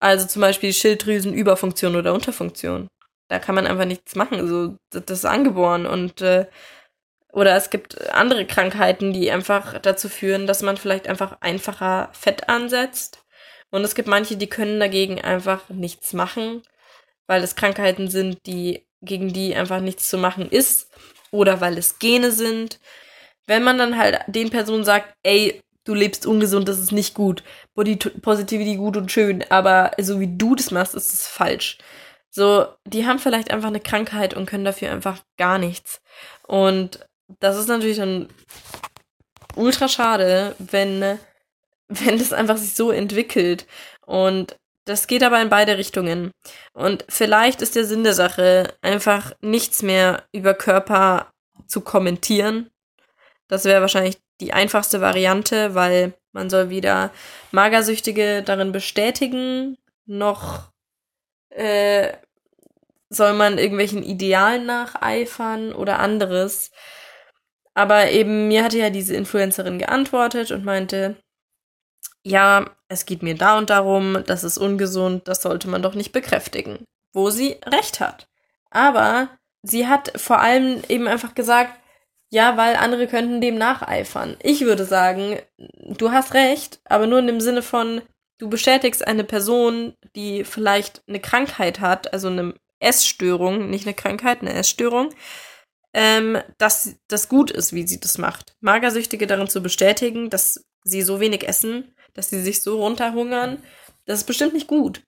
Also 0.00 0.26
zum 0.26 0.40
Beispiel 0.40 0.72
Schilddrüsenüberfunktion 0.72 1.96
oder 1.96 2.14
Unterfunktion. 2.14 2.88
Da 3.28 3.38
kann 3.38 3.54
man 3.54 3.66
einfach 3.66 3.84
nichts 3.84 4.14
machen. 4.16 4.48
So, 4.48 4.76
das 4.90 5.18
ist 5.18 5.24
angeboren 5.24 5.86
und 5.86 6.22
äh, 6.22 6.46
oder 7.32 7.56
es 7.56 7.70
gibt 7.70 8.10
andere 8.10 8.46
Krankheiten, 8.46 9.12
die 9.12 9.30
einfach 9.30 9.78
dazu 9.78 10.08
führen, 10.08 10.46
dass 10.46 10.62
man 10.62 10.76
vielleicht 10.76 11.08
einfach 11.08 11.38
einfacher 11.40 12.10
Fett 12.12 12.48
ansetzt. 12.48 13.24
Und 13.70 13.84
es 13.84 13.94
gibt 13.94 14.08
manche, 14.08 14.36
die 14.36 14.48
können 14.48 14.78
dagegen 14.80 15.18
einfach 15.20 15.70
nichts 15.70 16.12
machen, 16.12 16.62
weil 17.26 17.42
es 17.42 17.56
Krankheiten 17.56 18.08
sind, 18.08 18.38
die 18.46 18.84
gegen 19.00 19.32
die 19.32 19.54
einfach 19.54 19.80
nichts 19.80 20.08
zu 20.08 20.18
machen 20.18 20.48
ist 20.48 20.90
oder 21.30 21.60
weil 21.60 21.76
es 21.78 21.98
Gene 21.98 22.30
sind. 22.30 22.80
Wenn 23.46 23.64
man 23.64 23.78
dann 23.78 23.98
halt 23.98 24.20
den 24.28 24.50
Personen 24.50 24.84
sagt, 24.84 25.14
ey, 25.22 25.60
du 25.84 25.94
lebst 25.94 26.26
ungesund, 26.26 26.68
das 26.68 26.78
ist 26.78 26.92
nicht 26.92 27.14
gut, 27.14 27.42
Body 27.74 27.96
Positivity 27.96 28.76
gut 28.76 28.96
und 28.96 29.10
schön, 29.10 29.44
aber 29.50 29.90
so 30.00 30.20
wie 30.20 30.36
du 30.36 30.54
das 30.54 30.70
machst, 30.70 30.94
ist 30.94 31.12
es 31.12 31.26
falsch. 31.26 31.78
So, 32.30 32.66
die 32.86 33.06
haben 33.06 33.18
vielleicht 33.18 33.50
einfach 33.50 33.68
eine 33.68 33.80
Krankheit 33.80 34.34
und 34.34 34.46
können 34.46 34.64
dafür 34.64 34.90
einfach 34.90 35.20
gar 35.36 35.58
nichts. 35.58 36.00
Und 36.46 37.06
das 37.40 37.58
ist 37.58 37.68
natürlich 37.68 37.98
dann 37.98 38.28
ultra 39.54 39.88
schade, 39.88 40.54
wenn, 40.58 41.18
wenn 41.88 42.18
das 42.18 42.32
einfach 42.32 42.56
sich 42.56 42.74
so 42.74 42.90
entwickelt. 42.90 43.66
Und 44.06 44.56
das 44.84 45.06
geht 45.06 45.22
aber 45.22 45.40
in 45.40 45.48
beide 45.48 45.78
Richtungen. 45.78 46.32
Und 46.72 47.04
vielleicht 47.08 47.62
ist 47.62 47.76
der 47.76 47.84
Sinn 47.84 48.04
der 48.04 48.14
Sache, 48.14 48.74
einfach 48.82 49.32
nichts 49.40 49.82
mehr 49.82 50.24
über 50.32 50.54
Körper 50.54 51.32
zu 51.66 51.80
kommentieren. 51.80 52.70
Das 53.48 53.64
wäre 53.64 53.80
wahrscheinlich 53.80 54.18
die 54.40 54.52
einfachste 54.52 55.00
Variante, 55.00 55.74
weil 55.74 56.14
man 56.32 56.50
soll 56.50 56.70
weder 56.70 57.12
Magersüchtige 57.52 58.42
darin 58.42 58.72
bestätigen, 58.72 59.78
noch 60.06 60.72
äh, 61.50 62.12
soll 63.10 63.34
man 63.34 63.58
irgendwelchen 63.58 64.02
Idealen 64.02 64.66
nacheifern 64.66 65.72
oder 65.72 65.98
anderes. 65.98 66.70
Aber 67.74 68.10
eben 68.10 68.48
mir 68.48 68.64
hatte 68.64 68.78
ja 68.78 68.90
diese 68.90 69.14
Influencerin 69.14 69.78
geantwortet 69.78 70.50
und 70.50 70.64
meinte, 70.64 71.21
ja, 72.24 72.66
es 72.88 73.06
geht 73.06 73.22
mir 73.22 73.34
da 73.34 73.58
und 73.58 73.70
darum, 73.70 74.22
das 74.26 74.44
ist 74.44 74.58
ungesund, 74.58 75.26
das 75.28 75.42
sollte 75.42 75.68
man 75.68 75.82
doch 75.82 75.94
nicht 75.94 76.12
bekräftigen. 76.12 76.84
Wo 77.12 77.30
sie 77.30 77.58
recht 77.66 78.00
hat. 78.00 78.28
Aber 78.70 79.28
sie 79.62 79.86
hat 79.86 80.12
vor 80.16 80.40
allem 80.40 80.82
eben 80.88 81.06
einfach 81.06 81.34
gesagt, 81.34 81.78
ja, 82.30 82.56
weil 82.56 82.76
andere 82.76 83.08
könnten 83.08 83.42
dem 83.42 83.58
nacheifern. 83.58 84.36
Ich 84.42 84.62
würde 84.62 84.86
sagen, 84.86 85.38
du 85.58 86.12
hast 86.12 86.32
recht, 86.32 86.80
aber 86.84 87.06
nur 87.06 87.18
in 87.18 87.26
dem 87.26 87.40
Sinne 87.40 87.60
von, 87.60 88.00
du 88.38 88.48
bestätigst 88.48 89.06
eine 89.06 89.24
Person, 89.24 89.94
die 90.16 90.44
vielleicht 90.44 91.02
eine 91.06 91.20
Krankheit 91.20 91.80
hat, 91.80 92.12
also 92.12 92.28
eine 92.28 92.54
Essstörung, 92.80 93.68
nicht 93.68 93.86
eine 93.86 93.94
Krankheit, 93.94 94.40
eine 94.40 94.54
Essstörung, 94.54 95.10
ähm, 95.92 96.38
dass 96.56 96.96
das 97.08 97.28
gut 97.28 97.50
ist, 97.50 97.74
wie 97.74 97.86
sie 97.86 98.00
das 98.00 98.16
macht. 98.16 98.56
Magersüchtige 98.60 99.26
darin 99.26 99.48
zu 99.48 99.62
bestätigen, 99.62 100.30
dass 100.30 100.64
sie 100.84 101.02
so 101.02 101.20
wenig 101.20 101.46
essen, 101.46 101.94
dass 102.14 102.30
sie 102.30 102.42
sich 102.42 102.62
so 102.62 102.80
runterhungern, 102.80 103.62
das 104.06 104.20
ist 104.20 104.26
bestimmt 104.26 104.54
nicht 104.54 104.66
gut. 104.66 105.02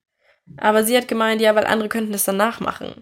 Aber 0.56 0.84
sie 0.84 0.96
hat 0.96 1.08
gemeint, 1.08 1.40
ja, 1.40 1.54
weil 1.54 1.66
andere 1.66 1.88
könnten 1.88 2.12
das 2.12 2.24
dann 2.24 2.36
nachmachen. 2.36 2.94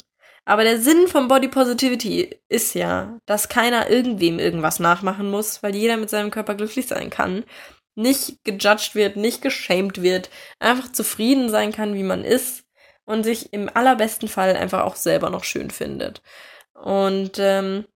Aber 0.44 0.64
der 0.64 0.80
Sinn 0.80 1.06
von 1.06 1.28
Body 1.28 1.49
Positivity 1.49 2.40
ist 2.49 2.75
ja, 2.75 3.18
dass 3.26 3.49
keiner 3.49 3.90
irgendwem 3.90 4.38
irgendwas 4.38 4.80
nachmachen 4.80 5.30
muss, 5.30 5.62
weil 5.62 5.75
jeder 5.75 5.97
mit 5.97 6.11
seinem 6.11 6.30
Körper 6.30 6.54
glücklich 6.54 6.87
sein 6.87 7.11
kann 7.11 7.44
nicht 7.94 8.44
gejudged 8.44 8.94
wird, 8.94 9.16
nicht 9.16 9.42
geschämt 9.42 10.02
wird, 10.02 10.30
einfach 10.59 10.90
zufrieden 10.92 11.50
sein 11.50 11.73
kann, 11.73 11.94
wie 11.94 12.02
man 12.02 12.25
ist 12.25 12.64
und 13.04 13.25
sich 13.25 13.52
im 13.52 13.68
allerbesten 13.73 14.28
Fall 14.28 14.56
einfach 14.56 14.82
auch 14.85 14.97
selber 14.97 15.30
noch 15.30 15.44
schön 15.44 15.71
findet. 15.71 16.23
Und 16.73 17.38
ähm, 17.38 17.87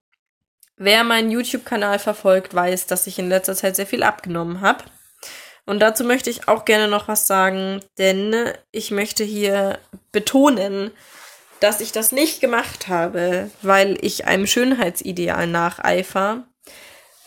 wer 0.77 1.05
meinen 1.05 1.31
YouTube-Kanal 1.31 1.99
verfolgt, 1.99 2.55
weiß, 2.55 2.87
dass 2.87 3.07
ich 3.07 3.19
in 3.19 3.29
letzter 3.29 3.55
Zeit 3.55 3.77
sehr 3.77 3.87
viel 3.87 4.03
abgenommen 4.03 4.61
habe. 4.61 4.85
Und 5.67 5.81
dazu 5.81 6.05
möchte 6.05 6.31
ich 6.31 6.49
auch 6.49 6.65
gerne 6.65 6.89
noch 6.89 7.09
was 7.09 7.27
sagen, 7.27 7.81
denn 7.99 8.53
ich 8.71 8.93
möchte 8.93 9.25
hier 9.25 9.79
betonen, 10.13 10.93
dass 11.61 11.81
ich 11.81 11.93
das 11.93 12.13
nicht 12.13 12.41
gemacht 12.41 12.89
habe, 12.89 13.51
weil 13.63 13.99
ich 14.01 14.27
einem 14.27 14.47
Schönheitsideal 14.47 15.47
nacheifer, 15.47 16.45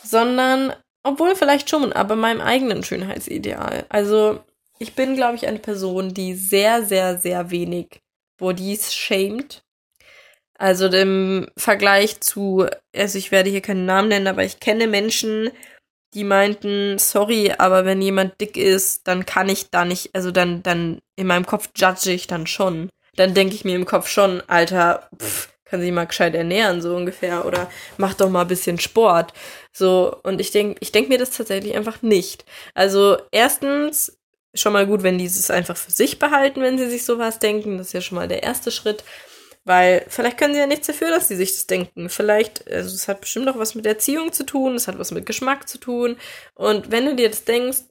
sondern 0.02 0.72
obwohl 1.02 1.36
vielleicht 1.36 1.70
schon, 1.70 1.92
aber 1.92 2.16
meinem 2.16 2.40
eigenen 2.40 2.82
Schönheitsideal. 2.82 3.84
Also 3.88 4.40
ich 4.78 4.94
bin, 4.94 5.16
glaube 5.16 5.36
ich, 5.36 5.46
eine 5.46 5.58
Person, 5.58 6.14
die 6.14 6.34
sehr, 6.34 6.84
sehr, 6.84 7.18
sehr 7.18 7.50
wenig 7.50 8.00
Bodies 8.38 8.94
shamed. 8.94 9.62
Also 10.58 10.86
im 10.88 11.48
Vergleich 11.56 12.20
zu, 12.20 12.66
also 12.94 13.18
ich 13.18 13.32
werde 13.32 13.50
hier 13.50 13.62
keinen 13.62 13.86
Namen 13.86 14.08
nennen, 14.08 14.26
aber 14.26 14.44
ich 14.44 14.60
kenne 14.60 14.86
Menschen, 14.86 15.50
die 16.14 16.24
meinten, 16.24 16.98
sorry, 16.98 17.52
aber 17.56 17.84
wenn 17.84 18.02
jemand 18.02 18.40
dick 18.40 18.56
ist, 18.56 19.06
dann 19.06 19.26
kann 19.26 19.48
ich 19.48 19.70
da 19.70 19.84
nicht, 19.84 20.10
also 20.14 20.30
dann, 20.30 20.62
dann 20.62 21.00
in 21.16 21.26
meinem 21.26 21.46
Kopf 21.46 21.70
judge 21.76 22.10
ich 22.10 22.26
dann 22.26 22.46
schon. 22.46 22.90
Dann 23.16 23.34
denke 23.34 23.54
ich 23.54 23.64
mir 23.64 23.76
im 23.76 23.86
Kopf 23.86 24.08
schon, 24.08 24.42
Alter, 24.48 25.08
pff, 25.20 25.48
kann 25.64 25.80
sich 25.80 25.92
mal 25.92 26.06
gescheit 26.06 26.34
ernähren, 26.34 26.82
so 26.82 26.96
ungefähr, 26.96 27.46
oder 27.46 27.70
mach 27.96 28.14
doch 28.14 28.28
mal 28.28 28.42
ein 28.42 28.48
bisschen 28.48 28.80
Sport. 28.80 29.32
So, 29.72 30.16
und 30.24 30.40
ich 30.40 30.50
denke, 30.50 30.78
ich 30.80 30.90
denke 30.90 31.10
mir 31.10 31.18
das 31.18 31.30
tatsächlich 31.30 31.76
einfach 31.76 32.02
nicht. 32.02 32.44
Also, 32.74 33.18
erstens, 33.30 34.18
schon 34.54 34.72
mal 34.72 34.86
gut, 34.86 35.02
wenn 35.02 35.18
die 35.18 35.26
es 35.26 35.50
einfach 35.50 35.76
für 35.76 35.92
sich 35.92 36.18
behalten, 36.18 36.60
wenn 36.62 36.78
sie 36.78 36.90
sich 36.90 37.04
sowas 37.04 37.38
denken. 37.38 37.78
Das 37.78 37.88
ist 37.88 37.92
ja 37.92 38.00
schon 38.00 38.16
mal 38.16 38.28
der 38.28 38.42
erste 38.42 38.70
Schritt. 38.70 39.04
Weil 39.64 40.04
vielleicht 40.08 40.38
können 40.38 40.54
sie 40.54 40.60
ja 40.60 40.66
nichts 40.66 40.86
dafür, 40.86 41.10
dass 41.10 41.28
sie 41.28 41.36
sich 41.36 41.52
das 41.52 41.66
denken. 41.66 42.08
Vielleicht, 42.08 42.70
also 42.70 42.94
es 42.94 43.08
hat 43.08 43.20
bestimmt 43.20 43.48
auch 43.48 43.58
was 43.58 43.74
mit 43.74 43.86
Erziehung 43.86 44.32
zu 44.32 44.44
tun, 44.44 44.74
es 44.74 44.88
hat 44.88 44.98
was 44.98 45.10
mit 45.10 45.26
Geschmack 45.26 45.68
zu 45.68 45.78
tun. 45.78 46.16
Und 46.54 46.90
wenn 46.90 47.04
du 47.04 47.14
dir 47.14 47.28
das 47.28 47.44
denkst, 47.44 47.82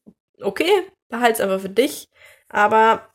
okay, 0.41 0.83
behalt's 1.09 1.39
einfach 1.39 1.61
für 1.61 1.69
dich. 1.69 2.09
Aber 2.49 3.07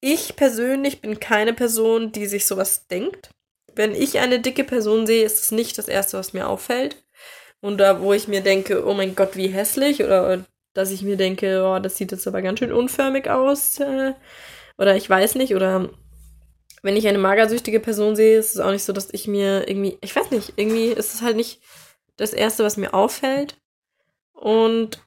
ich 0.00 0.36
persönlich 0.36 1.00
bin 1.00 1.20
keine 1.20 1.52
Person, 1.52 2.12
die 2.12 2.26
sich 2.26 2.46
sowas 2.46 2.86
denkt 2.86 3.30
wenn 3.76 3.94
ich 3.94 4.18
eine 4.18 4.40
dicke 4.40 4.64
Person 4.64 5.06
sehe, 5.06 5.24
ist 5.24 5.40
es 5.40 5.50
nicht 5.50 5.78
das 5.78 5.88
Erste, 5.88 6.18
was 6.18 6.32
mir 6.32 6.48
auffällt. 6.48 7.04
Und 7.60 7.78
da, 7.78 8.00
wo 8.00 8.12
ich 8.12 8.28
mir 8.28 8.42
denke, 8.42 8.86
oh 8.86 8.94
mein 8.94 9.14
Gott, 9.14 9.36
wie 9.36 9.48
hässlich, 9.48 10.02
oder 10.02 10.44
dass 10.74 10.90
ich 10.90 11.02
mir 11.02 11.16
denke, 11.16 11.62
oh, 11.64 11.78
das 11.78 11.96
sieht 11.96 12.12
jetzt 12.12 12.26
aber 12.26 12.42
ganz 12.42 12.58
schön 12.58 12.72
unförmig 12.72 13.30
aus, 13.30 13.78
äh, 13.80 14.12
oder 14.76 14.96
ich 14.96 15.08
weiß 15.08 15.36
nicht, 15.36 15.54
oder 15.54 15.88
wenn 16.84 16.96
ich 16.96 17.08
eine 17.08 17.18
magersüchtige 17.18 17.80
Person 17.80 18.14
sehe, 18.14 18.38
ist 18.38 18.54
es 18.54 18.60
auch 18.60 18.70
nicht 18.70 18.84
so, 18.84 18.92
dass 18.92 19.08
ich 19.10 19.26
mir 19.26 19.66
irgendwie, 19.66 19.96
ich 20.02 20.14
weiß 20.14 20.30
nicht, 20.30 20.52
irgendwie 20.56 20.88
ist 20.88 21.14
es 21.14 21.22
halt 21.22 21.34
nicht 21.34 21.62
das 22.18 22.34
Erste, 22.34 22.62
was 22.62 22.76
mir 22.76 22.92
auffällt. 22.92 23.56
Und 24.34 25.02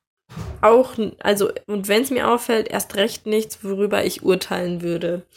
auch, 0.61 0.95
also, 1.19 1.51
und 1.67 1.87
wenn 1.87 2.01
es 2.01 2.09
mir 2.09 2.29
auffällt, 2.29 2.67
erst 2.67 2.95
recht 2.95 3.27
nichts, 3.27 3.63
worüber 3.63 4.03
ich 4.03 4.23
urteilen 4.23 4.81
würde. 4.81 5.27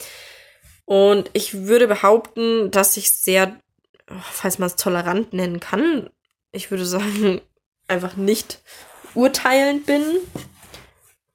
Und 0.86 1.28
ich 1.34 1.66
würde 1.66 1.86
behaupten, 1.86 2.70
dass 2.70 2.96
ich 2.96 3.12
sehr, 3.12 3.60
falls 4.08 4.58
man 4.58 4.68
es 4.68 4.76
tolerant 4.76 5.34
nennen 5.34 5.60
kann, 5.60 6.08
ich 6.52 6.70
würde 6.70 6.86
sagen, 6.86 7.42
einfach 7.86 8.16
nicht 8.16 8.62
urteilend 9.14 9.84
bin 9.84 10.02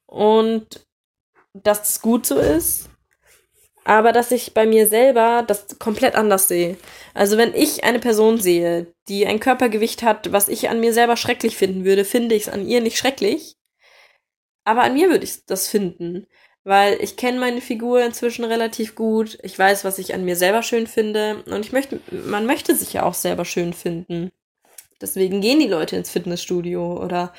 und 0.06 0.84
dass 1.54 1.90
es 1.90 2.00
gut 2.00 2.26
so 2.26 2.40
ist. 2.40 2.88
Aber 3.86 4.10
dass 4.10 4.32
ich 4.32 4.52
bei 4.52 4.66
mir 4.66 4.88
selber 4.88 5.44
das 5.46 5.78
komplett 5.78 6.16
anders 6.16 6.48
sehe. 6.48 6.76
Also 7.14 7.38
wenn 7.38 7.54
ich 7.54 7.84
eine 7.84 8.00
Person 8.00 8.40
sehe, 8.40 8.92
die 9.08 9.26
ein 9.28 9.38
Körpergewicht 9.38 10.02
hat, 10.02 10.32
was 10.32 10.48
ich 10.48 10.68
an 10.68 10.80
mir 10.80 10.92
selber 10.92 11.16
schrecklich 11.16 11.56
finden 11.56 11.84
würde, 11.84 12.04
finde 12.04 12.34
ich 12.34 12.42
es 12.42 12.48
an 12.48 12.66
ihr 12.66 12.80
nicht 12.80 12.98
schrecklich. 12.98 13.54
Aber 14.64 14.82
an 14.82 14.94
mir 14.94 15.08
würde 15.08 15.22
ich 15.22 15.46
das 15.46 15.68
finden. 15.68 16.26
Weil 16.64 16.98
ich 17.00 17.16
kenne 17.16 17.38
meine 17.38 17.60
Figur 17.60 18.04
inzwischen 18.04 18.44
relativ 18.44 18.96
gut. 18.96 19.38
Ich 19.44 19.56
weiß, 19.56 19.84
was 19.84 20.00
ich 20.00 20.14
an 20.14 20.24
mir 20.24 20.34
selber 20.34 20.64
schön 20.64 20.88
finde. 20.88 21.44
Und 21.46 21.64
ich 21.64 21.70
möchte, 21.70 22.00
man 22.10 22.44
möchte 22.44 22.74
sich 22.74 22.92
ja 22.92 23.04
auch 23.04 23.14
selber 23.14 23.44
schön 23.44 23.72
finden. 23.72 24.32
Deswegen 25.00 25.40
gehen 25.40 25.60
die 25.60 25.68
Leute 25.68 25.94
ins 25.94 26.10
Fitnessstudio 26.10 27.00
oder 27.00 27.32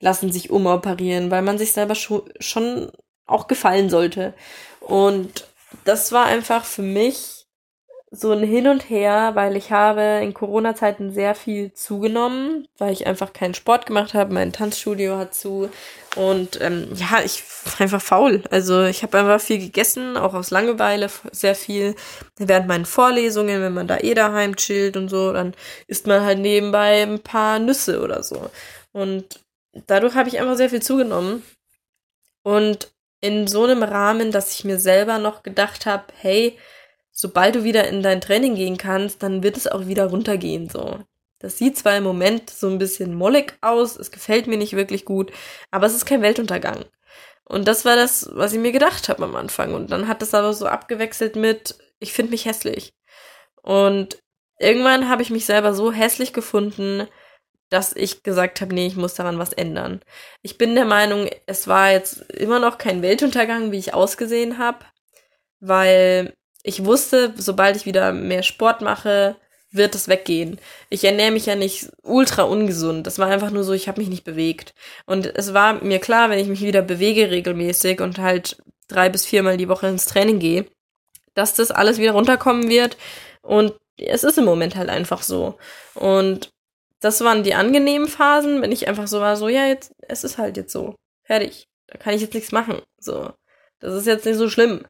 lassen 0.00 0.32
sich 0.32 0.48
umoperieren, 0.48 1.30
weil 1.30 1.42
man 1.42 1.58
sich 1.58 1.72
selber 1.72 1.94
schon 1.94 2.90
auch 3.26 3.46
gefallen 3.46 3.90
sollte. 3.90 4.32
Und 4.80 5.51
das 5.84 6.12
war 6.12 6.26
einfach 6.26 6.64
für 6.64 6.82
mich 6.82 7.42
so 8.14 8.30
ein 8.30 8.42
Hin 8.42 8.68
und 8.68 8.90
Her, 8.90 9.30
weil 9.34 9.56
ich 9.56 9.72
habe 9.72 10.20
in 10.22 10.34
Corona-Zeiten 10.34 11.12
sehr 11.12 11.34
viel 11.34 11.72
zugenommen, 11.72 12.68
weil 12.76 12.92
ich 12.92 13.06
einfach 13.06 13.32
keinen 13.32 13.54
Sport 13.54 13.86
gemacht 13.86 14.12
habe. 14.12 14.34
Mein 14.34 14.52
Tanzstudio 14.52 15.16
hat 15.16 15.34
zu. 15.34 15.70
Und 16.14 16.60
ähm, 16.60 16.88
ja, 16.94 17.22
ich 17.24 17.42
war 17.64 17.80
einfach 17.80 18.02
faul. 18.02 18.42
Also 18.50 18.84
ich 18.84 19.02
habe 19.02 19.18
einfach 19.18 19.40
viel 19.40 19.58
gegessen, 19.58 20.18
auch 20.18 20.34
aus 20.34 20.50
Langeweile 20.50 21.08
sehr 21.32 21.54
viel. 21.54 21.94
Während 22.36 22.68
meinen 22.68 22.84
Vorlesungen, 22.84 23.62
wenn 23.62 23.72
man 23.72 23.86
da 23.88 23.96
eh 23.96 24.12
daheim 24.12 24.56
chillt 24.56 24.98
und 24.98 25.08
so, 25.08 25.32
dann 25.32 25.54
isst 25.86 26.06
man 26.06 26.22
halt 26.22 26.38
nebenbei 26.38 27.02
ein 27.02 27.18
paar 27.18 27.58
Nüsse 27.58 28.02
oder 28.02 28.22
so. 28.22 28.50
Und 28.92 29.40
dadurch 29.86 30.14
habe 30.14 30.28
ich 30.28 30.38
einfach 30.38 30.56
sehr 30.56 30.68
viel 30.68 30.82
zugenommen. 30.82 31.42
Und 32.42 32.92
in 33.22 33.46
so 33.46 33.64
einem 33.64 33.82
Rahmen, 33.82 34.32
dass 34.32 34.52
ich 34.52 34.64
mir 34.64 34.78
selber 34.78 35.18
noch 35.18 35.42
gedacht 35.42 35.86
habe, 35.86 36.04
hey, 36.20 36.58
sobald 37.12 37.54
du 37.54 37.64
wieder 37.64 37.88
in 37.88 38.02
dein 38.02 38.20
Training 38.20 38.56
gehen 38.56 38.76
kannst, 38.76 39.22
dann 39.22 39.42
wird 39.42 39.56
es 39.56 39.66
auch 39.68 39.86
wieder 39.86 40.06
runtergehen, 40.06 40.68
so. 40.68 40.98
Das 41.38 41.56
sieht 41.56 41.78
zwar 41.78 41.96
im 41.96 42.04
Moment 42.04 42.50
so 42.50 42.68
ein 42.68 42.78
bisschen 42.78 43.14
mollig 43.14 43.54
aus, 43.62 43.96
es 43.96 44.10
gefällt 44.10 44.46
mir 44.46 44.58
nicht 44.58 44.76
wirklich 44.76 45.04
gut, 45.04 45.32
aber 45.70 45.86
es 45.86 45.94
ist 45.94 46.04
kein 46.04 46.22
Weltuntergang. 46.22 46.84
Und 47.44 47.66
das 47.68 47.84
war 47.84 47.96
das, 47.96 48.28
was 48.32 48.52
ich 48.52 48.58
mir 48.58 48.72
gedacht 48.72 49.08
habe 49.08 49.24
am 49.24 49.36
Anfang. 49.36 49.74
Und 49.74 49.90
dann 49.90 50.08
hat 50.08 50.22
es 50.22 50.34
aber 50.34 50.52
so 50.54 50.66
abgewechselt 50.66 51.36
mit, 51.36 51.76
ich 51.98 52.12
finde 52.12 52.30
mich 52.30 52.44
hässlich. 52.44 52.94
Und 53.62 54.22
irgendwann 54.58 55.08
habe 55.08 55.22
ich 55.22 55.30
mich 55.30 55.44
selber 55.46 55.74
so 55.74 55.92
hässlich 55.92 56.32
gefunden, 56.32 57.08
dass 57.72 57.96
ich 57.96 58.22
gesagt 58.22 58.60
habe, 58.60 58.74
nee, 58.74 58.86
ich 58.86 58.96
muss 58.96 59.14
daran 59.14 59.38
was 59.38 59.54
ändern. 59.54 60.02
Ich 60.42 60.58
bin 60.58 60.74
der 60.74 60.84
Meinung, 60.84 61.30
es 61.46 61.66
war 61.68 61.90
jetzt 61.90 62.20
immer 62.32 62.58
noch 62.58 62.76
kein 62.76 63.00
Weltuntergang, 63.00 63.72
wie 63.72 63.78
ich 63.78 63.94
ausgesehen 63.94 64.58
habe, 64.58 64.80
weil 65.58 66.34
ich 66.62 66.84
wusste, 66.84 67.32
sobald 67.34 67.76
ich 67.76 67.86
wieder 67.86 68.12
mehr 68.12 68.42
Sport 68.42 68.82
mache, 68.82 69.36
wird 69.70 69.94
es 69.94 70.06
weggehen. 70.06 70.60
Ich 70.90 71.02
ernähre 71.02 71.30
mich 71.30 71.46
ja 71.46 71.56
nicht 71.56 71.88
ultra 72.02 72.42
ungesund. 72.42 73.06
Das 73.06 73.18
war 73.18 73.28
einfach 73.28 73.50
nur 73.50 73.64
so, 73.64 73.72
ich 73.72 73.88
habe 73.88 74.02
mich 74.02 74.10
nicht 74.10 74.24
bewegt. 74.24 74.74
Und 75.06 75.26
es 75.34 75.54
war 75.54 75.82
mir 75.82 75.98
klar, 75.98 76.28
wenn 76.28 76.38
ich 76.38 76.48
mich 76.48 76.60
wieder 76.60 76.82
bewege 76.82 77.30
regelmäßig 77.30 78.02
und 78.02 78.18
halt 78.18 78.58
drei 78.88 79.08
bis 79.08 79.24
viermal 79.24 79.56
die 79.56 79.70
Woche 79.70 79.86
ins 79.86 80.04
Training 80.04 80.40
gehe, 80.40 80.66
dass 81.32 81.54
das 81.54 81.70
alles 81.70 81.96
wieder 81.96 82.12
runterkommen 82.12 82.68
wird. 82.68 82.98
Und 83.40 83.72
es 83.96 84.24
ist 84.24 84.36
im 84.36 84.44
Moment 84.44 84.76
halt 84.76 84.90
einfach 84.90 85.22
so. 85.22 85.56
Und 85.94 86.52
das 87.02 87.20
waren 87.20 87.42
die 87.42 87.54
angenehmen 87.54 88.08
Phasen, 88.08 88.62
wenn 88.62 88.72
ich 88.72 88.88
einfach 88.88 89.08
so 89.08 89.20
war, 89.20 89.36
so, 89.36 89.48
ja, 89.48 89.66
jetzt, 89.66 89.92
es 90.08 90.24
ist 90.24 90.38
halt 90.38 90.56
jetzt 90.56 90.72
so. 90.72 90.94
Fertig. 91.24 91.66
Da 91.88 91.98
kann 91.98 92.14
ich 92.14 92.22
jetzt 92.22 92.34
nichts 92.34 92.52
machen. 92.52 92.80
So. 92.98 93.32
Das 93.80 93.94
ist 93.94 94.06
jetzt 94.06 94.24
nicht 94.24 94.36
so 94.36 94.48
schlimm. 94.48 94.86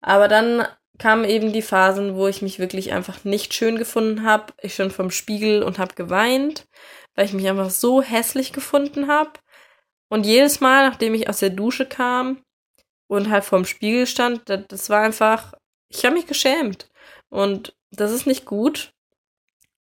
Aber 0.00 0.26
dann 0.26 0.66
kamen 0.98 1.24
eben 1.24 1.52
die 1.52 1.62
Phasen, 1.62 2.16
wo 2.16 2.28
ich 2.28 2.40
mich 2.40 2.58
wirklich 2.58 2.92
einfach 2.92 3.24
nicht 3.24 3.52
schön 3.52 3.76
gefunden 3.76 4.24
habe. 4.24 4.54
Ich 4.62 4.74
schon 4.74 4.90
vom 4.90 5.10
Spiegel 5.10 5.62
und 5.62 5.78
habe 5.78 5.94
geweint, 5.94 6.66
weil 7.14 7.26
ich 7.26 7.34
mich 7.34 7.46
einfach 7.48 7.70
so 7.70 8.00
hässlich 8.00 8.52
gefunden 8.52 9.08
habe. 9.08 9.32
Und 10.08 10.24
jedes 10.24 10.60
Mal, 10.60 10.88
nachdem 10.88 11.14
ich 11.14 11.28
aus 11.28 11.40
der 11.40 11.50
Dusche 11.50 11.86
kam 11.86 12.42
und 13.06 13.28
halt 13.30 13.44
vorm 13.44 13.66
Spiegel 13.66 14.06
stand, 14.06 14.42
das 14.48 14.88
war 14.88 15.02
einfach, 15.02 15.52
ich 15.88 16.04
habe 16.06 16.16
mich 16.16 16.26
geschämt. 16.26 16.88
Und 17.28 17.74
das 17.90 18.12
ist 18.12 18.26
nicht 18.26 18.46
gut. 18.46 18.92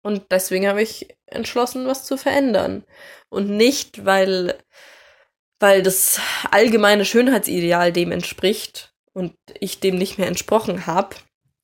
Und 0.04 0.24
deswegen 0.30 0.68
habe 0.68 0.82
ich 0.82 1.08
entschlossen, 1.24 1.86
was 1.86 2.04
zu 2.04 2.18
verändern. 2.18 2.84
Und 3.30 3.48
nicht, 3.48 4.04
weil, 4.04 4.58
weil 5.58 5.82
das 5.82 6.20
allgemeine 6.50 7.06
Schönheitsideal 7.06 7.90
dem 7.90 8.12
entspricht 8.12 8.92
und 9.14 9.32
ich 9.58 9.80
dem 9.80 9.96
nicht 9.96 10.18
mehr 10.18 10.28
entsprochen 10.28 10.86
habe. 10.86 11.16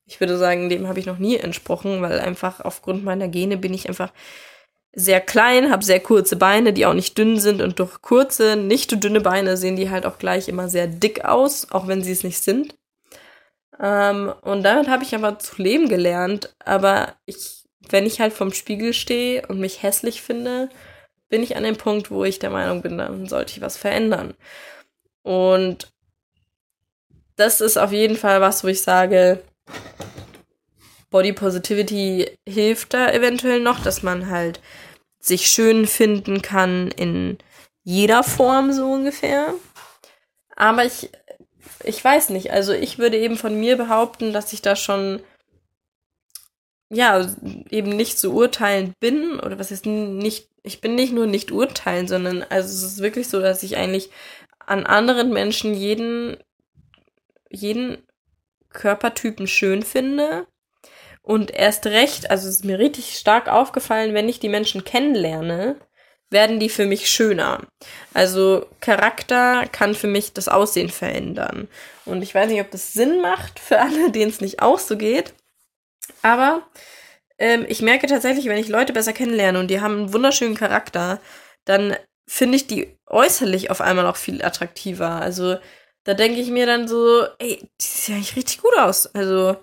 Ich 0.05 0.19
würde 0.19 0.39
sagen, 0.39 0.69
dem 0.69 0.87
habe 0.87 0.99
ich 0.99 1.05
noch 1.05 1.19
nie 1.19 1.37
entsprochen, 1.37 2.01
weil 2.01 2.19
einfach 2.19 2.61
aufgrund 2.61 3.03
meiner 3.03 3.27
Gene 3.27 3.57
bin 3.57 3.75
ich 3.75 3.87
einfach 3.87 4.11
sehr 4.91 5.21
klein, 5.21 5.71
habe 5.71 5.85
sehr 5.85 5.99
kurze 5.99 6.35
Beine, 6.35 6.73
die 6.73 6.87
auch 6.87 6.95
nicht 6.95 7.19
dünn 7.19 7.39
sind 7.39 7.61
und 7.61 7.77
durch 7.77 8.01
kurze, 8.01 8.55
nicht 8.55 9.03
dünne 9.03 9.21
Beine 9.21 9.55
sehen 9.55 9.75
die 9.75 9.91
halt 9.91 10.07
auch 10.07 10.17
gleich 10.17 10.47
immer 10.47 10.67
sehr 10.67 10.87
dick 10.87 11.25
aus, 11.25 11.69
auch 11.69 11.87
wenn 11.87 12.01
sie 12.01 12.11
es 12.11 12.23
nicht 12.23 12.43
sind. 12.43 12.75
Ähm, 13.79 14.33
und 14.41 14.63
damit 14.63 14.89
habe 14.89 15.03
ich 15.03 15.13
aber 15.13 15.37
zu 15.37 15.61
leben 15.61 15.87
gelernt, 15.89 16.55
aber 16.65 17.13
ich 17.27 17.60
wenn 17.89 18.05
ich 18.05 18.19
halt 18.19 18.33
vom 18.33 18.53
Spiegel 18.53 18.93
stehe 18.93 19.45
und 19.47 19.59
mich 19.59 19.83
hässlich 19.83 20.21
finde, 20.21 20.69
bin 21.29 21.43
ich 21.43 21.55
an 21.55 21.63
dem 21.63 21.77
Punkt, 21.77 22.11
wo 22.11 22.23
ich 22.23 22.39
der 22.39 22.49
Meinung 22.49 22.81
bin, 22.81 22.97
dann 22.97 23.27
sollte 23.27 23.53
ich 23.53 23.61
was 23.61 23.77
verändern. 23.77 24.33
Und 25.23 25.91
das 27.35 27.61
ist 27.61 27.77
auf 27.77 27.91
jeden 27.91 28.17
Fall 28.17 28.41
was, 28.41 28.63
wo 28.63 28.67
ich 28.67 28.81
sage, 28.81 29.41
Body 31.09 31.33
Positivity 31.33 32.37
hilft 32.47 32.93
da 32.93 33.11
eventuell 33.11 33.59
noch, 33.59 33.81
dass 33.81 34.03
man 34.03 34.29
halt 34.29 34.61
sich 35.19 35.47
schön 35.47 35.87
finden 35.87 36.41
kann 36.41 36.89
in 36.89 37.37
jeder 37.83 38.23
Form 38.23 38.71
so 38.71 38.91
ungefähr. 38.91 39.53
Aber 40.55 40.85
ich, 40.85 41.09
ich 41.83 42.03
weiß 42.03 42.29
nicht, 42.29 42.51
also 42.51 42.73
ich 42.73 42.97
würde 42.97 43.17
eben 43.17 43.37
von 43.37 43.59
mir 43.59 43.77
behaupten, 43.77 44.33
dass 44.33 44.53
ich 44.53 44.61
da 44.61 44.75
schon 44.75 45.21
ja, 46.93 47.25
eben 47.69 47.95
nicht 47.95 48.19
zu 48.19 48.33
urteilen 48.33 48.93
bin, 48.99 49.39
oder 49.39 49.57
was 49.57 49.71
ist 49.71 49.85
nicht, 49.85 50.49
ich 50.61 50.81
bin 50.81 50.95
nicht 50.95 51.13
nur 51.13 51.25
nicht 51.25 51.51
urteilen, 51.51 52.07
sondern 52.07 52.43
also 52.43 52.67
es 52.67 52.83
ist 52.83 53.01
wirklich 53.01 53.29
so, 53.29 53.39
dass 53.39 53.63
ich 53.63 53.77
eigentlich 53.77 54.09
an 54.59 54.85
anderen 54.85 55.31
Menschen 55.31 55.73
jeden, 55.73 56.37
jeden 57.49 58.05
Körpertypen 58.69 59.47
schön 59.47 59.83
finde. 59.83 60.45
Und 61.23 61.51
erst 61.51 61.85
recht, 61.85 62.29
also 62.29 62.49
es 62.49 62.55
ist 62.55 62.65
mir 62.65 62.79
richtig 62.79 63.17
stark 63.17 63.47
aufgefallen, 63.47 64.13
wenn 64.13 64.27
ich 64.27 64.39
die 64.39 64.49
Menschen 64.49 64.83
kennenlerne, 64.83 65.77
werden 66.29 66.59
die 66.59 66.69
für 66.69 66.85
mich 66.85 67.09
schöner. 67.09 67.67
Also 68.13 68.65
Charakter 68.81 69.65
kann 69.71 69.95
für 69.95 70.07
mich 70.07 70.33
das 70.33 70.47
Aussehen 70.49 70.89
verändern. 70.89 71.69
Und 72.05 72.21
ich 72.21 72.35
weiß 72.35 72.49
nicht, 72.49 72.61
ob 72.61 72.71
das 72.71 72.93
Sinn 72.93 73.21
macht 73.21 73.59
für 73.59 73.79
alle, 73.79 74.11
denen 74.11 74.31
es 74.31 74.41
nicht 74.41 74.61
auch 74.61 74.79
so 74.79 74.97
geht. 74.97 75.33
Aber 76.21 76.63
ähm, 77.37 77.65
ich 77.67 77.81
merke 77.81 78.07
tatsächlich, 78.07 78.45
wenn 78.45 78.57
ich 78.57 78.67
Leute 78.67 78.93
besser 78.93 79.13
kennenlerne 79.13 79.59
und 79.59 79.69
die 79.69 79.81
haben 79.81 79.97
einen 79.97 80.13
wunderschönen 80.13 80.55
Charakter, 80.55 81.19
dann 81.65 81.95
finde 82.27 82.55
ich 82.55 82.67
die 82.67 82.97
äußerlich 83.07 83.71
auf 83.71 83.81
einmal 83.81 84.05
auch 84.07 84.15
viel 84.15 84.43
attraktiver. 84.43 85.09
Also 85.09 85.57
da 86.03 86.13
denke 86.13 86.39
ich 86.39 86.49
mir 86.49 86.65
dann 86.65 86.87
so, 86.87 87.25
ey, 87.39 87.59
die 87.59 87.85
sieht 87.85 88.09
ja 88.09 88.15
eigentlich 88.15 88.35
richtig 88.35 88.61
gut 88.61 88.75
aus. 88.77 89.07
Also, 89.07 89.57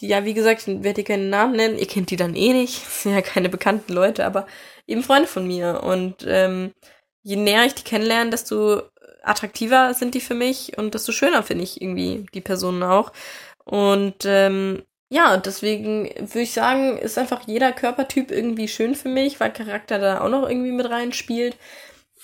ja, 0.00 0.24
wie 0.24 0.34
gesagt, 0.34 0.66
ich 0.66 0.82
werde 0.82 1.00
ihr 1.02 1.06
keinen 1.06 1.30
Namen 1.30 1.56
nennen. 1.56 1.78
Ihr 1.78 1.86
kennt 1.86 2.10
die 2.10 2.16
dann 2.16 2.34
eh 2.34 2.52
nicht. 2.52 2.84
Das 2.84 3.02
sind 3.02 3.14
ja 3.14 3.22
keine 3.22 3.48
bekannten 3.48 3.92
Leute, 3.92 4.24
aber 4.24 4.46
eben 4.86 5.02
Freunde 5.02 5.28
von 5.28 5.46
mir. 5.46 5.82
Und 5.82 6.24
ähm, 6.26 6.72
je 7.22 7.36
näher 7.36 7.64
ich 7.64 7.74
die 7.74 7.84
kennenlerne, 7.84 8.30
desto 8.30 8.82
attraktiver 9.22 9.94
sind 9.94 10.14
die 10.14 10.20
für 10.20 10.34
mich 10.34 10.78
und 10.78 10.94
desto 10.94 11.12
schöner 11.12 11.42
finde 11.42 11.64
ich 11.64 11.80
irgendwie 11.80 12.26
die 12.34 12.40
Personen 12.40 12.82
auch. 12.82 13.12
Und 13.64 14.24
ähm, 14.24 14.84
ja, 15.08 15.36
deswegen 15.36 16.10
würde 16.18 16.40
ich 16.40 16.52
sagen, 16.52 16.98
ist 16.98 17.16
einfach 17.18 17.46
jeder 17.46 17.72
Körpertyp 17.72 18.30
irgendwie 18.30 18.66
schön 18.68 18.94
für 18.94 19.08
mich, 19.08 19.38
weil 19.38 19.52
Charakter 19.52 19.98
da 19.98 20.20
auch 20.20 20.28
noch 20.28 20.48
irgendwie 20.48 20.72
mit 20.72 20.90
reinspielt. 20.90 21.56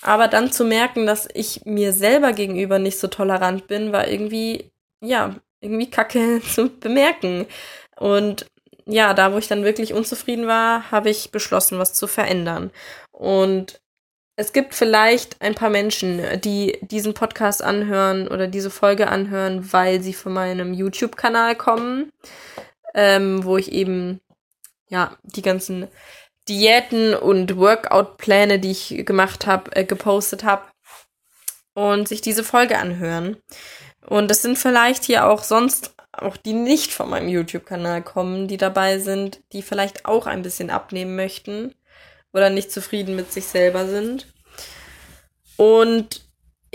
Aber 0.01 0.27
dann 0.27 0.51
zu 0.51 0.65
merken, 0.65 1.05
dass 1.05 1.29
ich 1.33 1.65
mir 1.65 1.93
selber 1.93 2.33
gegenüber 2.33 2.79
nicht 2.79 2.99
so 2.99 3.07
tolerant 3.07 3.67
bin, 3.67 3.93
war 3.93 4.07
irgendwie, 4.09 4.71
ja, 5.01 5.35
irgendwie 5.61 5.89
kacke 5.89 6.41
zu 6.53 6.69
bemerken. 6.79 7.47
Und 7.95 8.47
ja, 8.85 9.13
da 9.13 9.33
wo 9.33 9.37
ich 9.37 9.47
dann 9.47 9.63
wirklich 9.63 9.93
unzufrieden 9.93 10.47
war, 10.47 10.91
habe 10.91 11.09
ich 11.09 11.31
beschlossen, 11.31 11.79
was 11.79 11.93
zu 11.93 12.07
verändern. 12.07 12.71
Und 13.11 13.81
es 14.35 14.51
gibt 14.51 14.73
vielleicht 14.75 15.41
ein 15.41 15.55
paar 15.55 15.69
Menschen, 15.69 16.21
die 16.41 16.79
diesen 16.81 17.13
Podcast 17.13 17.63
anhören 17.63 18.27
oder 18.27 18.47
diese 18.47 18.71
Folge 18.71 19.07
anhören, 19.07 19.71
weil 19.71 20.01
sie 20.01 20.13
von 20.13 20.33
meinem 20.33 20.73
YouTube-Kanal 20.73 21.55
kommen 21.55 22.11
ähm, 22.93 23.43
wo 23.43 23.57
ich 23.57 23.71
eben 23.71 24.21
ja 24.89 25.17
die 25.23 25.41
ganzen 25.41 25.87
Diäten 26.47 27.13
und 27.15 27.57
Workout-Pläne, 27.57 28.59
die 28.59 28.71
ich 28.71 29.05
gemacht 29.05 29.45
habe, 29.45 29.75
äh, 29.75 29.85
gepostet 29.85 30.43
habe 30.43 30.63
und 31.73 32.07
sich 32.07 32.21
diese 32.21 32.43
Folge 32.43 32.77
anhören. 32.77 33.37
Und 34.05 34.29
es 34.29 34.41
sind 34.41 34.57
vielleicht 34.57 35.05
hier 35.05 35.27
auch 35.27 35.43
sonst 35.43 35.95
auch 36.11 36.37
die 36.37 36.53
nicht 36.53 36.91
von 36.91 37.09
meinem 37.09 37.29
YouTube-Kanal 37.29 38.03
kommen, 38.03 38.47
die 38.47 38.57
dabei 38.57 38.99
sind, 38.99 39.41
die 39.51 39.61
vielleicht 39.61 40.05
auch 40.05 40.27
ein 40.27 40.43
bisschen 40.43 40.69
abnehmen 40.69 41.15
möchten 41.15 41.73
oder 42.33 42.49
nicht 42.49 42.71
zufrieden 42.71 43.15
mit 43.15 43.31
sich 43.31 43.45
selber 43.45 43.87
sind. 43.87 44.27
Und 45.57 46.22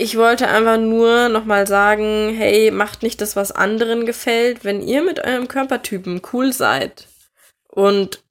ich 0.01 0.15
wollte 0.15 0.47
einfach 0.47 0.77
nur 0.77 1.27
nochmal 1.27 1.67
sagen, 1.67 2.33
hey, 2.33 2.71
macht 2.71 3.03
nicht 3.03 3.19
das, 3.19 3.35
was 3.35 3.51
anderen 3.51 4.05
gefällt. 4.05 4.63
Wenn 4.63 4.81
ihr 4.81 5.03
mit 5.03 5.19
eurem 5.19 5.49
Körpertypen 5.49 6.21
cool 6.31 6.53
seid 6.53 7.09
und 7.67 8.23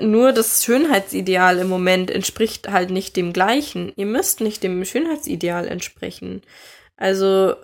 nur 0.00 0.32
das 0.32 0.64
Schönheitsideal 0.64 1.58
im 1.58 1.68
Moment 1.68 2.10
entspricht 2.10 2.68
halt 2.68 2.90
nicht 2.90 3.14
dem 3.14 3.32
gleichen. 3.32 3.92
Ihr 3.94 4.06
müsst 4.06 4.40
nicht 4.40 4.64
dem 4.64 4.84
Schönheitsideal 4.84 5.68
entsprechen. 5.68 6.42
Also 6.96 7.54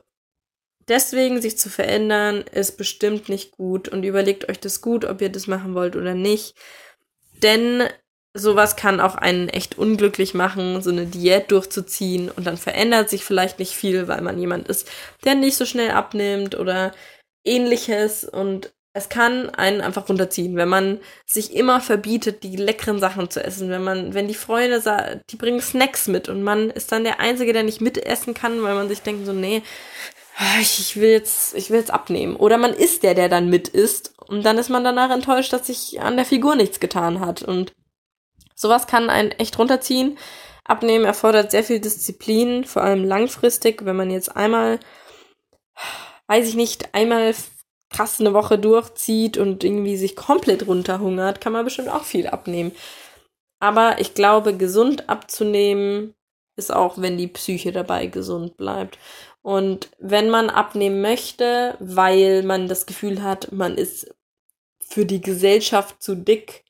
deswegen 0.86 1.42
sich 1.42 1.58
zu 1.58 1.68
verändern 1.68 2.44
ist 2.52 2.76
bestimmt 2.76 3.28
nicht 3.28 3.50
gut 3.56 3.88
und 3.88 4.04
überlegt 4.04 4.48
euch 4.48 4.60
das 4.60 4.80
gut, 4.80 5.04
ob 5.04 5.20
ihr 5.20 5.30
das 5.30 5.48
machen 5.48 5.74
wollt 5.74 5.96
oder 5.96 6.14
nicht. 6.14 6.54
Denn 7.42 7.88
sowas 8.34 8.76
kann 8.76 9.00
auch 9.00 9.14
einen 9.14 9.48
echt 9.48 9.78
unglücklich 9.78 10.34
machen, 10.34 10.82
so 10.82 10.90
eine 10.90 11.06
Diät 11.06 11.50
durchzuziehen 11.50 12.30
und 12.30 12.46
dann 12.46 12.56
verändert 12.56 13.10
sich 13.10 13.24
vielleicht 13.24 13.58
nicht 13.58 13.72
viel, 13.72 14.08
weil 14.08 14.20
man 14.20 14.38
jemand 14.38 14.68
ist, 14.68 14.88
der 15.24 15.34
nicht 15.34 15.56
so 15.56 15.64
schnell 15.64 15.90
abnimmt 15.90 16.58
oder 16.58 16.92
ähnliches 17.44 18.24
und 18.24 18.72
es 18.94 19.08
kann 19.08 19.50
einen 19.50 19.80
einfach 19.80 20.08
runterziehen, 20.08 20.56
wenn 20.56 20.68
man 20.68 20.98
sich 21.24 21.54
immer 21.54 21.80
verbietet, 21.80 22.42
die 22.42 22.56
leckeren 22.56 22.98
Sachen 22.98 23.30
zu 23.30 23.42
essen. 23.44 23.70
Wenn 23.70 23.84
man, 23.84 24.12
wenn 24.12 24.26
die 24.26 24.34
Freunde, 24.34 25.22
die 25.30 25.36
bringen 25.36 25.60
Snacks 25.60 26.08
mit 26.08 26.28
und 26.28 26.42
man 26.42 26.70
ist 26.70 26.90
dann 26.90 27.04
der 27.04 27.20
Einzige, 27.20 27.52
der 27.52 27.62
nicht 27.62 27.80
mitessen 27.80 28.34
kann, 28.34 28.62
weil 28.62 28.74
man 28.74 28.88
sich 28.88 29.02
denkt 29.02 29.24
so, 29.26 29.32
nee, 29.32 29.62
ich 30.60 30.96
will 30.96 31.10
jetzt, 31.10 31.54
ich 31.54 31.70
will 31.70 31.78
jetzt 31.78 31.92
abnehmen. 31.92 32.36
Oder 32.36 32.58
man 32.58 32.72
ist 32.72 33.02
der, 33.02 33.14
der 33.14 33.28
dann 33.28 33.48
mit 33.48 33.68
isst 33.68 34.14
und 34.26 34.44
dann 34.44 34.58
ist 34.58 34.68
man 34.68 34.84
danach 34.84 35.10
enttäuscht, 35.10 35.52
dass 35.52 35.66
sich 35.66 36.00
an 36.00 36.16
der 36.16 36.26
Figur 36.26 36.56
nichts 36.56 36.80
getan 36.80 37.20
hat 37.20 37.42
und 37.42 37.72
sowas 38.58 38.86
kann 38.86 39.08
einen 39.08 39.30
echt 39.30 39.58
runterziehen. 39.58 40.18
Abnehmen 40.64 41.04
erfordert 41.04 41.50
sehr 41.50 41.64
viel 41.64 41.80
Disziplin, 41.80 42.64
vor 42.64 42.82
allem 42.82 43.04
langfristig, 43.04 43.84
wenn 43.84 43.96
man 43.96 44.10
jetzt 44.10 44.36
einmal, 44.36 44.80
weiß 46.26 46.46
ich 46.46 46.54
nicht, 46.54 46.94
einmal 46.94 47.34
krass 47.90 48.20
eine 48.20 48.34
Woche 48.34 48.58
durchzieht 48.58 49.38
und 49.38 49.64
irgendwie 49.64 49.96
sich 49.96 50.14
komplett 50.14 50.66
runterhungert, 50.66 51.40
kann 51.40 51.52
man 51.52 51.64
bestimmt 51.64 51.88
auch 51.88 52.04
viel 52.04 52.26
abnehmen. 52.26 52.72
Aber 53.60 54.00
ich 54.00 54.14
glaube, 54.14 54.56
gesund 54.56 55.08
abzunehmen 55.08 56.14
ist 56.56 56.72
auch, 56.72 56.98
wenn 56.98 57.16
die 57.16 57.28
Psyche 57.28 57.72
dabei 57.72 58.06
gesund 58.06 58.56
bleibt. 58.56 58.98
Und 59.40 59.88
wenn 59.98 60.28
man 60.28 60.50
abnehmen 60.50 61.00
möchte, 61.00 61.76
weil 61.78 62.42
man 62.42 62.68
das 62.68 62.86
Gefühl 62.86 63.22
hat, 63.22 63.52
man 63.52 63.76
ist 63.76 64.14
für 64.80 65.06
die 65.06 65.20
Gesellschaft 65.20 66.02
zu 66.02 66.14
dick, 66.16 66.64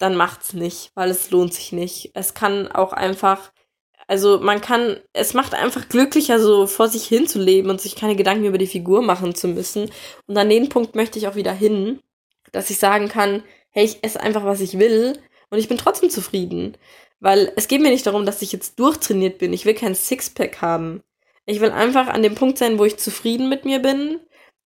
dann 0.00 0.16
macht's 0.16 0.52
nicht, 0.52 0.90
weil 0.96 1.10
es 1.10 1.30
lohnt 1.30 1.54
sich 1.54 1.72
nicht. 1.72 2.10
Es 2.14 2.34
kann 2.34 2.66
auch 2.68 2.92
einfach 2.92 3.52
also 4.10 4.40
man 4.40 4.60
kann, 4.60 4.98
es 5.12 5.34
macht 5.34 5.54
einfach 5.54 5.88
glücklicher, 5.88 6.40
so 6.40 6.66
vor 6.66 6.88
sich 6.88 7.06
hin 7.06 7.28
zu 7.28 7.38
leben 7.38 7.70
und 7.70 7.80
sich 7.80 7.94
keine 7.94 8.16
Gedanken 8.16 8.44
über 8.44 8.58
die 8.58 8.66
Figur 8.66 9.02
machen 9.02 9.36
zu 9.36 9.46
müssen. 9.46 9.88
Und 10.26 10.36
an 10.36 10.48
den 10.48 10.68
Punkt 10.68 10.96
möchte 10.96 11.16
ich 11.16 11.28
auch 11.28 11.36
wieder 11.36 11.52
hin, 11.52 12.00
dass 12.50 12.70
ich 12.70 12.78
sagen 12.78 13.08
kann, 13.08 13.44
hey, 13.70 13.84
ich 13.84 14.02
esse 14.02 14.20
einfach, 14.20 14.44
was 14.44 14.60
ich 14.60 14.80
will 14.80 15.16
und 15.50 15.58
ich 15.60 15.68
bin 15.68 15.78
trotzdem 15.78 16.10
zufrieden. 16.10 16.76
Weil 17.20 17.52
es 17.54 17.68
geht 17.68 17.82
mir 17.82 17.90
nicht 17.90 18.04
darum, 18.04 18.26
dass 18.26 18.42
ich 18.42 18.50
jetzt 18.50 18.80
durchtrainiert 18.80 19.38
bin. 19.38 19.52
Ich 19.52 19.64
will 19.64 19.74
kein 19.74 19.94
Sixpack 19.94 20.60
haben. 20.60 21.02
Ich 21.46 21.60
will 21.60 21.70
einfach 21.70 22.08
an 22.08 22.24
dem 22.24 22.34
Punkt 22.34 22.58
sein, 22.58 22.80
wo 22.80 22.84
ich 22.84 22.96
zufrieden 22.96 23.48
mit 23.48 23.64
mir 23.64 23.78
bin, 23.78 24.18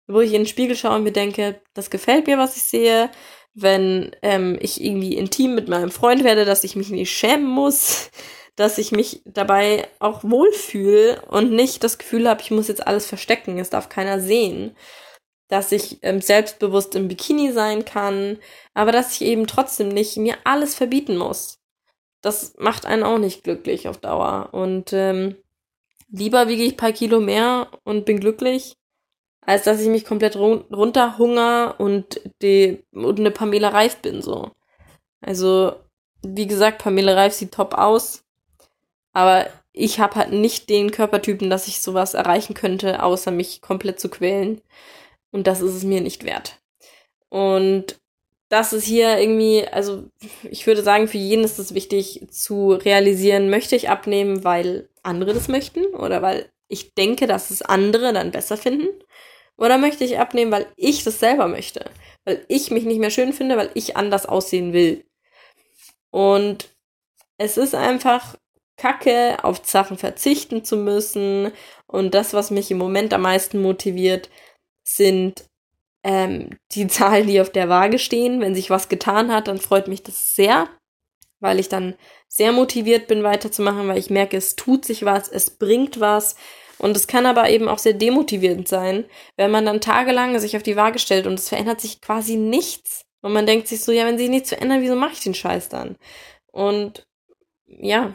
wo 0.07 0.21
ich 0.21 0.31
in 0.31 0.43
den 0.43 0.47
Spiegel 0.47 0.77
schaue 0.77 0.95
und 0.95 1.03
mir 1.03 1.11
denke, 1.11 1.61
das 1.73 1.89
gefällt 1.89 2.27
mir, 2.27 2.37
was 2.37 2.55
ich 2.55 2.63
sehe. 2.63 3.11
Wenn 3.53 4.15
ähm, 4.21 4.57
ich 4.59 4.83
irgendwie 4.83 5.15
intim 5.15 5.53
mit 5.53 5.67
meinem 5.67 5.91
Freund 5.91 6.23
werde, 6.23 6.45
dass 6.45 6.63
ich 6.63 6.75
mich 6.75 6.89
nicht 6.89 7.11
schämen 7.11 7.47
muss 7.47 8.09
dass 8.55 8.77
ich 8.77 8.91
mich 8.91 9.21
dabei 9.25 9.87
auch 9.99 10.23
wohlfühle 10.23 11.21
und 11.27 11.51
nicht 11.51 11.83
das 11.83 11.97
Gefühl 11.97 12.29
habe, 12.29 12.41
ich 12.41 12.51
muss 12.51 12.67
jetzt 12.67 12.85
alles 12.85 13.05
verstecken, 13.05 13.57
es 13.57 13.69
darf 13.69 13.89
keiner 13.89 14.19
sehen. 14.19 14.75
Dass 15.47 15.71
ich 15.71 15.99
ähm, 16.03 16.21
selbstbewusst 16.21 16.95
im 16.95 17.07
Bikini 17.07 17.51
sein 17.51 17.85
kann, 17.85 18.39
aber 18.73 18.91
dass 18.91 19.13
ich 19.13 19.21
eben 19.21 19.47
trotzdem 19.47 19.89
nicht 19.89 20.17
mir 20.17 20.37
alles 20.45 20.75
verbieten 20.75 21.17
muss. 21.17 21.59
Das 22.21 22.55
macht 22.57 22.85
einen 22.85 23.03
auch 23.03 23.17
nicht 23.17 23.43
glücklich 23.43 23.87
auf 23.87 23.97
Dauer. 23.97 24.49
Und 24.51 24.93
ähm, 24.93 25.35
lieber 26.09 26.47
wiege 26.47 26.63
ich 26.63 26.77
paar 26.77 26.93
Kilo 26.93 27.19
mehr 27.19 27.69
und 27.83 28.05
bin 28.05 28.19
glücklich, 28.19 28.77
als 29.45 29.63
dass 29.63 29.81
ich 29.81 29.87
mich 29.87 30.05
komplett 30.05 30.35
run 30.35 30.65
runterhunger 30.71 31.75
und, 31.77 32.21
die, 32.41 32.83
und 32.91 33.19
eine 33.19 33.31
Pamela 33.31 33.69
Reif 33.69 33.97
bin 33.97 34.21
so. 34.21 34.51
Also, 35.21 35.73
wie 36.21 36.47
gesagt, 36.47 36.81
Pamela 36.81 37.13
Reif 37.13 37.33
sieht 37.33 37.53
top 37.53 37.73
aus. 37.73 38.23
Aber 39.13 39.47
ich 39.73 39.99
habe 39.99 40.15
halt 40.15 40.31
nicht 40.31 40.69
den 40.69 40.91
Körpertypen, 40.91 41.49
dass 41.49 41.67
ich 41.67 41.81
sowas 41.81 42.13
erreichen 42.13 42.53
könnte, 42.53 43.03
außer 43.03 43.31
mich 43.31 43.61
komplett 43.61 43.99
zu 43.99 44.09
quälen. 44.09 44.61
Und 45.31 45.47
das 45.47 45.61
ist 45.61 45.73
es 45.73 45.83
mir 45.83 46.01
nicht 46.01 46.23
wert. 46.25 46.59
Und 47.29 47.99
das 48.49 48.71
ist 48.71 48.85
hier 48.85 49.17
irgendwie, 49.17 49.67
also 49.67 50.03
ich 50.43 50.67
würde 50.67 50.83
sagen, 50.83 51.07
für 51.07 51.17
jeden 51.17 51.43
ist 51.43 51.57
es 51.57 51.73
wichtig 51.73 52.27
zu 52.29 52.73
realisieren, 52.73 53.49
möchte 53.49 53.75
ich 53.75 53.89
abnehmen, 53.89 54.43
weil 54.43 54.89
andere 55.01 55.33
das 55.33 55.47
möchten 55.47 55.85
oder 55.87 56.21
weil 56.21 56.51
ich 56.67 56.93
denke, 56.93 57.25
dass 57.25 57.49
es 57.49 57.63
andere 57.63 58.13
dann 58.13 58.31
besser 58.31 58.57
finden. 58.57 58.87
Oder 59.63 59.77
möchte 59.77 60.03
ich 60.03 60.19
abnehmen, 60.19 60.51
weil 60.51 60.67
ich 60.75 61.05
das 61.05 61.21
selber 61.21 61.47
möchte? 61.47 61.89
Weil 62.25 62.43
ich 62.49 62.69
mich 62.69 62.83
nicht 62.83 62.99
mehr 62.99 63.11
schön 63.11 63.31
finde, 63.31 63.55
weil 63.55 63.71
ich 63.75 63.95
anders 63.95 64.25
aussehen 64.25 64.73
will. 64.73 65.05
Und 66.11 66.67
es 67.37 67.55
ist 67.55 67.73
einfach 67.73 68.35
kacke, 68.75 69.37
auf 69.41 69.61
Sachen 69.65 69.97
verzichten 69.97 70.65
zu 70.65 70.75
müssen. 70.75 71.53
Und 71.87 72.13
das, 72.13 72.33
was 72.33 72.51
mich 72.51 72.71
im 72.71 72.77
Moment 72.77 73.13
am 73.13 73.21
meisten 73.21 73.61
motiviert, 73.61 74.29
sind 74.83 75.45
ähm, 76.03 76.49
die 76.73 76.87
Zahlen, 76.89 77.27
die 77.27 77.39
auf 77.39 77.49
der 77.49 77.69
Waage 77.69 77.99
stehen. 77.99 78.41
Wenn 78.41 78.55
sich 78.55 78.69
was 78.69 78.89
getan 78.89 79.31
hat, 79.31 79.47
dann 79.47 79.59
freut 79.59 79.87
mich 79.87 80.03
das 80.03 80.35
sehr, 80.35 80.67
weil 81.39 81.57
ich 81.61 81.69
dann 81.69 81.95
sehr 82.27 82.51
motiviert 82.51 83.07
bin, 83.07 83.23
weiterzumachen, 83.23 83.87
weil 83.87 83.97
ich 83.97 84.09
merke, 84.09 84.35
es 84.35 84.57
tut 84.57 84.83
sich 84.83 85.05
was, 85.05 85.29
es 85.29 85.51
bringt 85.51 86.01
was. 86.01 86.35
Und 86.83 86.97
es 86.97 87.07
kann 87.07 87.25
aber 87.25 87.49
eben 87.49 87.69
auch 87.69 87.77
sehr 87.77 87.93
demotivierend 87.93 88.67
sein, 88.67 89.05
wenn 89.37 89.51
man 89.51 89.65
dann 89.65 89.79
tagelang 89.79 90.37
sich 90.37 90.57
auf 90.57 90.63
die 90.63 90.75
Waage 90.75 90.99
stellt 90.99 91.27
und 91.27 91.35
es 91.35 91.47
verändert 91.47 91.79
sich 91.79 92.01
quasi 92.01 92.35
nichts. 92.35 93.05
Und 93.21 93.31
man 93.31 93.45
denkt 93.45 93.69
sich 93.69 93.79
so, 93.79 93.93
ja, 93.93 94.05
wenn 94.05 94.17
sich 94.17 94.27
nichts 94.27 94.49
verändert, 94.49 94.81
wieso 94.81 94.97
mache 94.97 95.13
ich 95.13 95.21
den 95.21 95.33
Scheiß 95.33 95.69
dann? 95.69 95.95
Und 96.51 97.07
ja, 97.65 98.13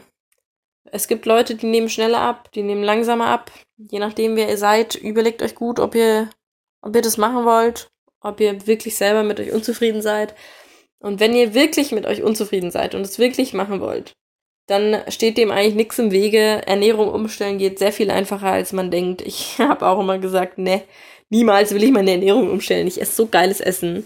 es 0.85 1.07
gibt 1.07 1.25
Leute, 1.25 1.55
die 1.55 1.65
nehmen 1.65 1.89
schneller 1.89 2.19
ab, 2.19 2.51
die 2.51 2.61
nehmen 2.61 2.83
langsamer 2.83 3.25
ab. 3.25 3.51
Je 3.75 3.97
nachdem, 3.97 4.35
wer 4.35 4.47
ihr 4.47 4.57
seid, 4.59 4.93
überlegt 4.93 5.41
euch 5.41 5.55
gut, 5.55 5.79
ob 5.79 5.95
ihr, 5.95 6.29
ob 6.83 6.95
ihr 6.95 7.01
das 7.01 7.17
machen 7.17 7.45
wollt, 7.45 7.89
ob 8.21 8.39
ihr 8.39 8.67
wirklich 8.67 8.97
selber 8.97 9.23
mit 9.23 9.39
euch 9.39 9.51
unzufrieden 9.51 10.03
seid. 10.03 10.35
Und 10.99 11.19
wenn 11.19 11.33
ihr 11.33 11.55
wirklich 11.55 11.91
mit 11.91 12.05
euch 12.05 12.21
unzufrieden 12.21 12.69
seid 12.69 12.93
und 12.93 13.01
es 13.01 13.17
wirklich 13.17 13.53
machen 13.53 13.81
wollt, 13.81 14.13
dann 14.69 15.01
steht 15.09 15.37
dem 15.37 15.51
eigentlich 15.51 15.75
nichts 15.75 15.99
im 15.99 16.11
Wege. 16.11 16.61
Ernährung 16.65 17.11
umstellen 17.11 17.57
geht 17.57 17.79
sehr 17.79 17.91
viel 17.91 18.11
einfacher, 18.11 18.51
als 18.51 18.73
man 18.73 18.91
denkt. 18.91 19.21
Ich 19.21 19.55
habe 19.59 19.87
auch 19.87 19.99
immer 19.99 20.19
gesagt, 20.19 20.57
ne, 20.57 20.83
niemals 21.29 21.73
will 21.73 21.83
ich 21.83 21.91
meine 21.91 22.11
Ernährung 22.11 22.49
umstellen. 22.49 22.87
Ich 22.87 23.01
esse 23.01 23.15
so 23.15 23.27
geiles 23.27 23.61
Essen. 23.61 24.05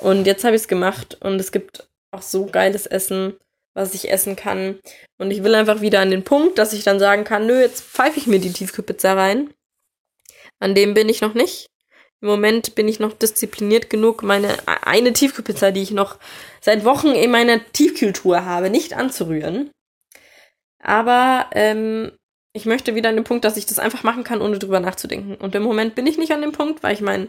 Und 0.00 0.26
jetzt 0.26 0.44
habe 0.44 0.56
ich 0.56 0.62
es 0.62 0.68
gemacht 0.68 1.18
und 1.20 1.40
es 1.40 1.52
gibt 1.52 1.88
auch 2.10 2.22
so 2.22 2.46
geiles 2.46 2.86
Essen 2.86 3.34
was 3.74 3.94
ich 3.94 4.10
essen 4.10 4.36
kann. 4.36 4.78
Und 5.18 5.30
ich 5.30 5.42
will 5.42 5.54
einfach 5.54 5.80
wieder 5.80 6.00
an 6.00 6.10
den 6.10 6.24
Punkt, 6.24 6.58
dass 6.58 6.72
ich 6.72 6.84
dann 6.84 6.98
sagen 6.98 7.24
kann, 7.24 7.46
nö, 7.46 7.60
jetzt 7.60 7.82
pfeife 7.82 8.18
ich 8.18 8.26
mir 8.26 8.38
die 8.38 8.52
Tiefkühlpizza 8.52 9.12
rein. 9.14 9.52
An 10.60 10.74
dem 10.74 10.94
bin 10.94 11.08
ich 11.08 11.20
noch 11.20 11.34
nicht. 11.34 11.66
Im 12.20 12.28
Moment 12.28 12.74
bin 12.74 12.88
ich 12.88 13.00
noch 13.00 13.12
diszipliniert 13.12 13.90
genug, 13.90 14.22
meine 14.22 14.56
eine 14.66 15.12
Tiefkühlpizza, 15.12 15.72
die 15.72 15.82
ich 15.82 15.90
noch 15.90 16.18
seit 16.60 16.84
Wochen 16.84 17.08
in 17.08 17.30
meiner 17.30 17.60
Tiefkühltour 17.72 18.46
habe, 18.46 18.70
nicht 18.70 18.94
anzurühren. 18.94 19.70
Aber 20.84 21.46
ähm, 21.52 22.12
ich 22.52 22.66
möchte 22.66 22.94
wieder 22.94 23.08
an 23.08 23.16
den 23.16 23.24
Punkt, 23.24 23.44
dass 23.44 23.56
ich 23.56 23.66
das 23.66 23.78
einfach 23.78 24.04
machen 24.04 24.22
kann, 24.22 24.40
ohne 24.40 24.58
drüber 24.58 24.80
nachzudenken. 24.80 25.34
Und 25.36 25.54
im 25.54 25.62
Moment 25.62 25.94
bin 25.94 26.06
ich 26.06 26.18
nicht 26.18 26.32
an 26.32 26.42
dem 26.42 26.52
Punkt, 26.52 26.82
weil 26.82 26.94
ich 26.94 27.00
mein 27.00 27.28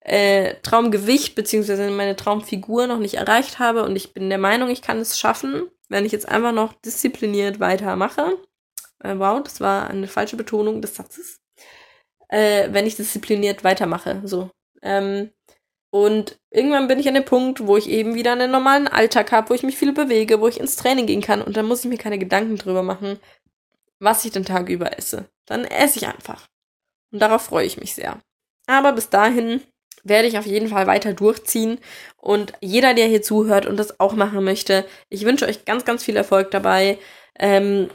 äh, 0.00 0.54
Traumgewicht 0.62 1.34
beziehungsweise 1.34 1.90
meine 1.90 2.16
Traumfigur 2.16 2.86
noch 2.86 2.98
nicht 2.98 3.14
erreicht 3.14 3.58
habe. 3.58 3.84
Und 3.84 3.96
ich 3.96 4.12
bin 4.12 4.28
der 4.28 4.38
Meinung, 4.38 4.68
ich 4.68 4.82
kann 4.82 4.98
es 4.98 5.18
schaffen 5.18 5.70
wenn 5.88 6.04
ich 6.04 6.12
jetzt 6.12 6.28
einfach 6.28 6.52
noch 6.52 6.72
diszipliniert 6.74 7.60
weitermache, 7.60 8.38
äh, 9.02 9.14
wow, 9.18 9.42
das 9.42 9.60
war 9.60 9.88
eine 9.88 10.08
falsche 10.08 10.36
Betonung 10.36 10.80
des 10.82 10.96
Satzes, 10.96 11.40
äh, 12.28 12.68
wenn 12.72 12.86
ich 12.86 12.96
diszipliniert 12.96 13.64
weitermache, 13.64 14.22
so. 14.24 14.50
Ähm, 14.82 15.30
und 15.96 16.38
irgendwann 16.50 16.88
bin 16.88 16.98
ich 16.98 17.08
an 17.08 17.14
dem 17.14 17.24
Punkt, 17.24 17.66
wo 17.66 17.78
ich 17.78 17.88
eben 17.88 18.14
wieder 18.14 18.32
einen 18.32 18.50
normalen 18.50 18.86
Alltag 18.86 19.32
habe, 19.32 19.48
wo 19.48 19.54
ich 19.54 19.62
mich 19.62 19.78
viel 19.78 19.94
bewege, 19.94 20.42
wo 20.42 20.46
ich 20.46 20.60
ins 20.60 20.76
Training 20.76 21.06
gehen 21.06 21.22
kann 21.22 21.40
und 21.40 21.56
dann 21.56 21.64
muss 21.64 21.86
ich 21.86 21.88
mir 21.88 21.96
keine 21.96 22.18
Gedanken 22.18 22.56
drüber 22.56 22.82
machen, 22.82 23.18
was 23.98 24.22
ich 24.26 24.30
den 24.30 24.44
Tag 24.44 24.68
über 24.68 24.98
esse. 24.98 25.24
Dann 25.46 25.64
esse 25.64 25.98
ich 25.98 26.06
einfach. 26.06 26.48
Und 27.12 27.22
darauf 27.22 27.44
freue 27.44 27.64
ich 27.64 27.78
mich 27.78 27.94
sehr. 27.94 28.20
Aber 28.66 28.92
bis 28.92 29.08
dahin 29.08 29.62
werde 30.04 30.28
ich 30.28 30.36
auf 30.36 30.44
jeden 30.44 30.68
Fall 30.68 30.86
weiter 30.86 31.14
durchziehen. 31.14 31.78
Und 32.18 32.52
jeder, 32.60 32.92
der 32.92 33.06
hier 33.06 33.22
zuhört 33.22 33.64
und 33.64 33.78
das 33.78 33.98
auch 33.98 34.12
machen 34.12 34.44
möchte, 34.44 34.84
ich 35.08 35.24
wünsche 35.24 35.46
euch 35.46 35.64
ganz, 35.64 35.86
ganz 35.86 36.04
viel 36.04 36.16
Erfolg 36.16 36.50
dabei. 36.50 36.98
Ähm, 37.38 37.88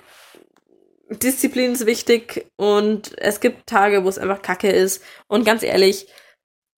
Disziplin 1.11 1.73
ist 1.73 1.85
wichtig 1.85 2.47
und 2.55 3.15
es 3.19 3.41
gibt 3.41 3.67
Tage, 3.67 4.03
wo 4.03 4.09
es 4.09 4.17
einfach 4.17 4.41
kacke 4.41 4.71
ist. 4.71 5.03
Und 5.27 5.45
ganz 5.45 5.61
ehrlich, 5.61 6.07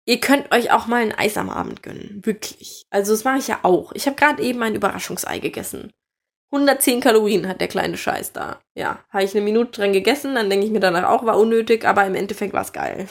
ihr 0.06 0.20
könnt 0.20 0.52
euch 0.52 0.72
auch 0.72 0.86
mal 0.86 1.02
ein 1.02 1.16
Eis 1.16 1.36
am 1.36 1.50
Abend 1.50 1.82
gönnen. 1.82 2.20
Wirklich. 2.24 2.84
Also 2.90 3.12
das 3.12 3.24
mache 3.24 3.38
ich 3.38 3.48
ja 3.48 3.60
auch. 3.62 3.92
Ich 3.92 4.06
habe 4.06 4.16
gerade 4.16 4.42
eben 4.42 4.62
ein 4.62 4.74
Überraschungsei 4.74 5.38
gegessen. 5.38 5.92
110 6.52 7.00
Kalorien 7.00 7.48
hat 7.48 7.60
der 7.60 7.68
kleine 7.68 7.96
Scheiß 7.96 8.32
da. 8.32 8.60
Ja, 8.74 9.02
habe 9.10 9.24
ich 9.24 9.34
eine 9.34 9.42
Minute 9.42 9.80
dran 9.80 9.92
gegessen, 9.92 10.34
dann 10.34 10.50
denke 10.50 10.66
ich 10.66 10.72
mir 10.72 10.80
danach 10.80 11.08
auch, 11.08 11.24
war 11.24 11.38
unnötig, 11.38 11.86
aber 11.86 12.04
im 12.06 12.14
Endeffekt 12.14 12.52
war 12.52 12.62
es 12.62 12.74
geil. 12.74 13.08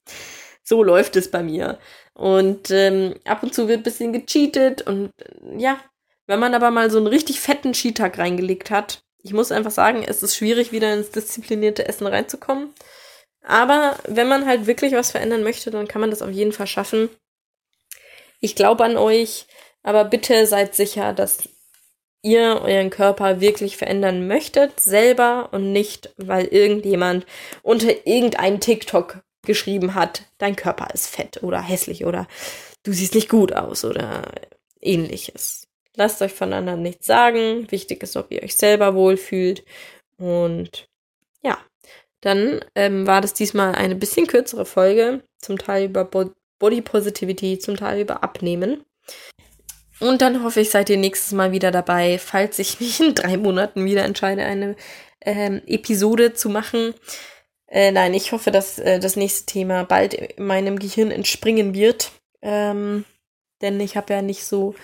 so 0.62 0.82
läuft 0.82 1.16
es 1.16 1.30
bei 1.30 1.42
mir. 1.42 1.78
Und 2.12 2.70
ähm, 2.70 3.14
ab 3.24 3.42
und 3.42 3.54
zu 3.54 3.68
wird 3.68 3.80
ein 3.80 3.84
bisschen 3.84 4.12
gecheatet 4.12 4.82
und 4.82 5.10
äh, 5.18 5.58
ja, 5.58 5.78
wenn 6.26 6.40
man 6.40 6.54
aber 6.54 6.70
mal 6.70 6.90
so 6.90 6.98
einen 6.98 7.06
richtig 7.06 7.40
fetten 7.40 7.72
Cheat-Tag 7.72 8.18
reingelegt 8.18 8.70
hat, 8.70 9.02
ich 9.22 9.32
muss 9.32 9.50
einfach 9.50 9.70
sagen, 9.70 10.04
es 10.06 10.22
ist 10.22 10.36
schwierig, 10.36 10.70
wieder 10.70 10.92
ins 10.92 11.10
disziplinierte 11.10 11.88
Essen 11.88 12.06
reinzukommen. 12.06 12.73
Aber 13.44 13.98
wenn 14.08 14.26
man 14.26 14.46
halt 14.46 14.66
wirklich 14.66 14.92
was 14.94 15.10
verändern 15.10 15.42
möchte, 15.42 15.70
dann 15.70 15.86
kann 15.86 16.00
man 16.00 16.10
das 16.10 16.22
auf 16.22 16.30
jeden 16.30 16.52
Fall 16.52 16.66
schaffen. 16.66 17.10
Ich 18.40 18.56
glaube 18.56 18.84
an 18.84 18.96
euch, 18.96 19.46
aber 19.82 20.04
bitte 20.04 20.46
seid 20.46 20.74
sicher, 20.74 21.12
dass 21.12 21.48
ihr 22.22 22.62
euren 22.62 22.88
Körper 22.88 23.40
wirklich 23.40 23.76
verändern 23.76 24.26
möchtet, 24.26 24.80
selber 24.80 25.50
und 25.52 25.72
nicht, 25.72 26.14
weil 26.16 26.46
irgendjemand 26.46 27.26
unter 27.62 28.06
irgendein 28.06 28.60
TikTok 28.60 29.22
geschrieben 29.44 29.94
hat, 29.94 30.22
dein 30.38 30.56
Körper 30.56 30.88
ist 30.94 31.08
fett 31.08 31.42
oder 31.42 31.60
hässlich 31.60 32.06
oder 32.06 32.26
du 32.82 32.92
siehst 32.92 33.14
nicht 33.14 33.28
gut 33.28 33.52
aus 33.52 33.84
oder 33.84 34.32
ähnliches. 34.80 35.68
Lasst 35.96 36.22
euch 36.22 36.32
voneinander 36.32 36.76
nichts 36.76 37.06
sagen. 37.06 37.70
Wichtig 37.70 38.02
ist, 38.02 38.16
ob 38.16 38.30
ihr 38.30 38.42
euch 38.42 38.56
selber 38.56 38.94
wohlfühlt. 38.94 39.64
Und 40.16 40.88
ja, 41.42 41.58
dann 42.24 42.64
ähm, 42.74 43.06
war 43.06 43.20
das 43.20 43.34
diesmal 43.34 43.74
eine 43.74 43.94
bisschen 43.94 44.26
kürzere 44.26 44.64
Folge, 44.64 45.22
zum 45.38 45.58
Teil 45.58 45.84
über 45.84 46.06
Body 46.58 46.80
Positivity, 46.80 47.58
zum 47.58 47.76
Teil 47.76 48.00
über 48.00 48.22
Abnehmen. 48.22 48.82
Und 50.00 50.22
dann 50.22 50.42
hoffe 50.42 50.60
ich, 50.60 50.70
seid 50.70 50.88
ihr 50.88 50.96
nächstes 50.96 51.32
Mal 51.32 51.52
wieder 51.52 51.70
dabei, 51.70 52.18
falls 52.18 52.58
ich 52.58 52.80
mich 52.80 52.98
in 53.00 53.14
drei 53.14 53.36
Monaten 53.36 53.84
wieder 53.84 54.04
entscheide, 54.04 54.42
eine 54.42 54.74
ähm, 55.20 55.60
Episode 55.66 56.32
zu 56.32 56.48
machen. 56.48 56.94
Äh, 57.66 57.92
nein, 57.92 58.14
ich 58.14 58.32
hoffe, 58.32 58.50
dass 58.50 58.78
äh, 58.78 58.98
das 58.98 59.16
nächste 59.16 59.44
Thema 59.44 59.84
bald 59.84 60.14
in 60.14 60.46
meinem 60.46 60.78
Gehirn 60.78 61.10
entspringen 61.10 61.74
wird. 61.74 62.10
Ähm, 62.40 63.04
denn 63.60 63.78
ich 63.80 63.98
habe 63.98 64.14
ja 64.14 64.22
nicht 64.22 64.46
so 64.46 64.74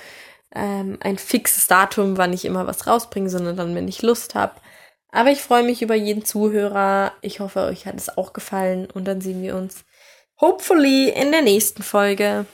ähm, 0.55 0.99
ein 1.01 1.17
fixes 1.17 1.69
Datum, 1.69 2.19
wann 2.19 2.35
ich 2.35 2.45
immer 2.45 2.67
was 2.67 2.87
rausbringe, 2.87 3.31
sondern 3.31 3.57
dann, 3.57 3.75
wenn 3.75 3.89
ich 3.89 4.03
Lust 4.03 4.35
habe. 4.35 4.61
Aber 5.13 5.31
ich 5.31 5.41
freue 5.41 5.65
mich 5.65 5.83
über 5.83 5.95
jeden 5.95 6.25
Zuhörer. 6.25 7.13
Ich 7.21 7.41
hoffe, 7.41 7.61
euch 7.61 7.87
hat 7.87 7.97
es 7.97 8.17
auch 8.17 8.33
gefallen 8.33 8.89
und 8.93 9.07
dann 9.07 9.21
sehen 9.21 9.43
wir 9.43 9.57
uns 9.57 9.85
hopefully 10.41 11.11
in 11.11 11.33
der 11.33 11.43
nächsten 11.43 11.83
Folge. 11.83 12.47